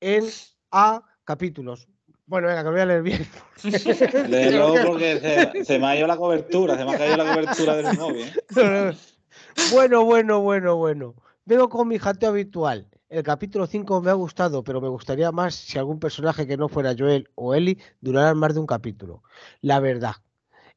[0.00, 0.26] en
[0.70, 1.88] A capítulos.
[2.32, 3.26] Bueno, venga, que voy a leer bien.
[4.30, 7.98] Léelo porque se, me ha ido la cobertura, se me ha caído la cobertura del
[7.98, 8.32] móvil.
[8.56, 8.92] ¿eh?
[9.70, 11.14] Bueno, bueno, bueno, bueno.
[11.44, 12.88] Vengo con mi jateo habitual.
[13.10, 16.70] El capítulo 5 me ha gustado, pero me gustaría más si algún personaje que no
[16.70, 19.22] fuera Joel o Ellie durara más de un capítulo.
[19.60, 20.14] La verdad.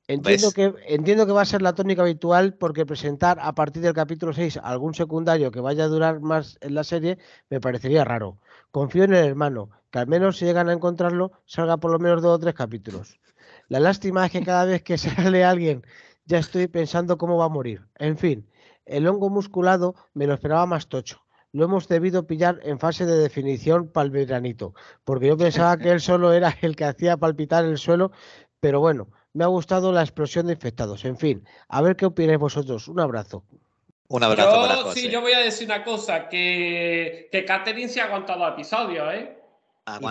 [0.10, 3.94] Entiendo que, entiendo que va a ser la tónica habitual porque presentar a partir del
[3.94, 7.18] capítulo 6 algún secundario que vaya a durar más en la serie
[7.50, 8.40] me parecería raro.
[8.72, 12.22] Confío en el hermano, que al menos si llegan a encontrarlo, salga por lo menos
[12.22, 13.18] dos o tres capítulos.
[13.70, 15.86] La lástima es que cada vez que sale alguien
[16.26, 17.88] ya estoy pensando cómo va a morir.
[17.98, 18.46] En fin,
[18.86, 21.24] el hongo musculado me lo esperaba más tocho.
[21.54, 24.74] Lo hemos debido pillar en fase de definición para el veranito,
[25.06, 28.12] porque yo pensaba que él solo era el que hacía palpitar el suelo,
[28.60, 31.06] pero bueno, me ha gustado la explosión de infectados.
[31.06, 32.90] En fin, a ver qué opináis vosotros.
[32.90, 33.46] Un abrazo.
[34.10, 38.02] Un abrazo yo, para Sí, yo voy a decir una cosa, que, que Catherine se
[38.02, 39.35] ha aguantado episodios, ¿eh?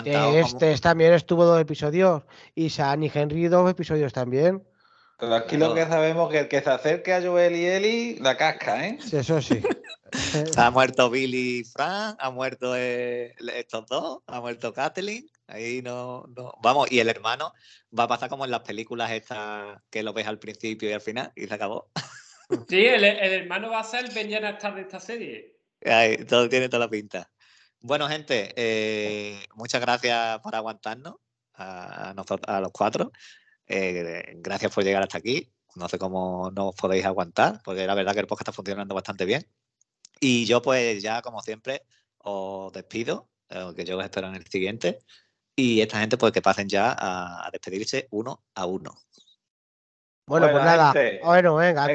[0.05, 2.23] Y este también estuvo dos episodios.
[2.55, 4.63] Y San y Henry dos episodios también.
[5.19, 8.37] Pero aquí lo que sabemos que el que se acerque a Joel y Eli, la
[8.37, 8.99] casca, ¿eh?
[9.01, 9.63] Sí, eso sí.
[10.57, 15.29] ha muerto Billy y Frank, ha muerto eh, estos dos, ha muerto Kathleen.
[15.47, 17.53] Ahí no, no, Vamos, y el hermano
[17.97, 21.01] va a pasar como en las películas estas que lo ves al principio y al
[21.01, 21.91] final, y se acabó.
[22.69, 25.57] Sí, el, hermano va a ser el Benjamin Star de esta serie.
[26.29, 27.31] todo tiene toda la pinta.
[27.87, 31.17] Bueno, gente, eh, muchas gracias por aguantarnos
[31.53, 32.15] a,
[32.47, 33.13] a los cuatro.
[33.67, 35.53] Eh, gracias por llegar hasta aquí.
[35.75, 39.27] No sé cómo nos podéis aguantar, porque la verdad que el podcast está funcionando bastante
[39.27, 39.47] bien.
[40.19, 41.83] Y yo, pues, ya como siempre,
[42.21, 45.01] os despido, eh, que yo os espero en el siguiente.
[45.55, 48.95] Y esta gente, pues, que pasen ya a despedirse uno a uno.
[50.27, 50.95] Bueno, pues nada.
[51.23, 51.87] Bueno, venga,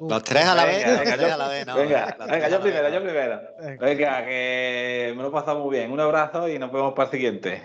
[0.00, 0.84] Los tres a la vez.
[0.84, 3.40] Venga, a la vez, no, venga, venga yo primero, yo primero.
[3.80, 5.90] Venga, que me lo he pasado muy bien.
[5.90, 7.62] Un abrazo y nos vemos para el siguiente.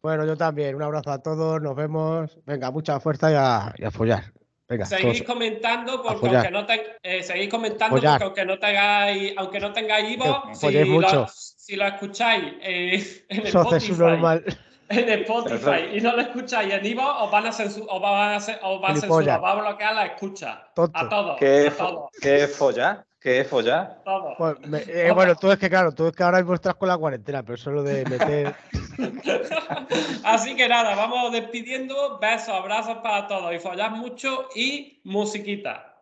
[0.00, 0.76] Bueno, yo también.
[0.76, 1.60] Un abrazo a todos.
[1.60, 2.38] Nos vemos.
[2.46, 4.32] Venga, mucha fuerza y a, y a follar.
[4.68, 6.66] Venga, seguís comentando porque aunque no
[7.02, 11.86] eh, seguís comentando porque aunque no tengáis aunque no tengáis Ivo, si, lo, si lo
[11.86, 14.44] escucháis eh, en Spotify, normal
[14.90, 18.36] en Spotify y no lo escucháis en Ivo, os van a censurar, os van a,
[18.36, 20.64] os va a, censurar, va a bloquear la escucha.
[20.94, 21.36] A todos.
[21.38, 21.86] ¿Qué, a
[22.20, 23.04] ¿Qué es follar?
[23.20, 24.02] ¿Qué es follar?
[24.38, 24.56] Pues,
[24.88, 27.42] eh, bueno, tú es que claro, tú es que ahora mismo estás con la cuarentena,
[27.42, 28.54] pero eso lo de meter.
[30.24, 32.18] Así que nada, vamos despidiendo.
[32.20, 35.97] Besos, abrazos para todos y follar mucho y musiquita.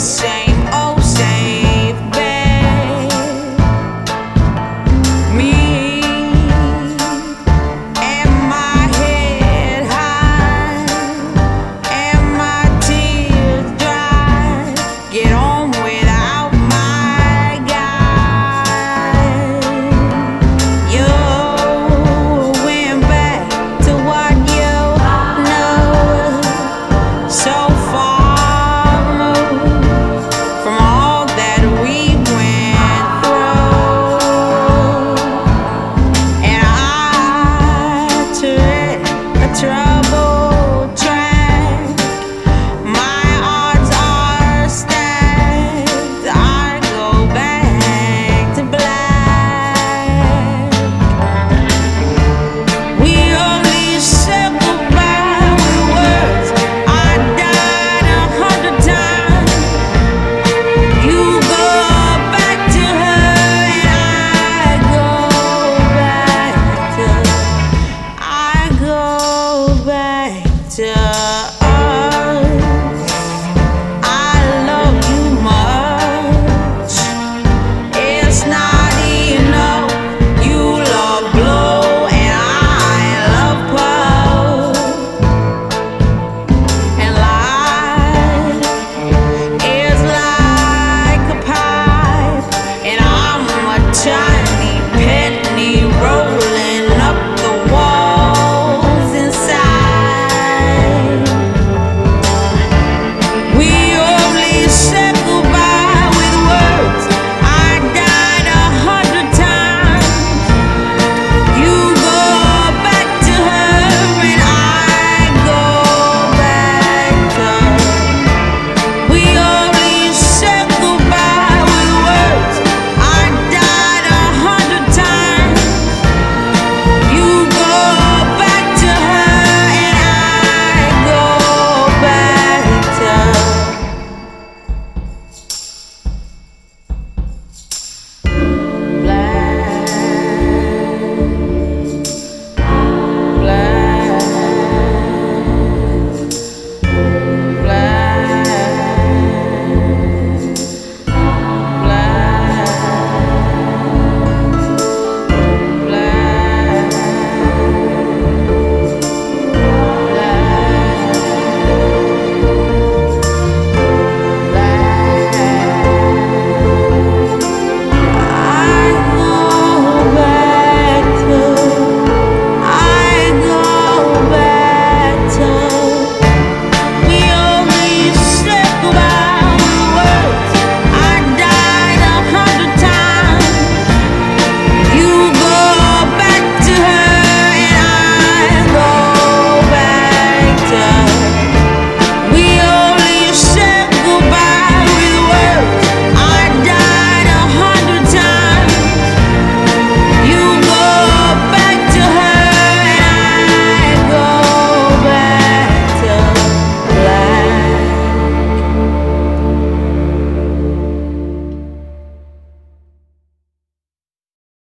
[0.00, 0.39] Say.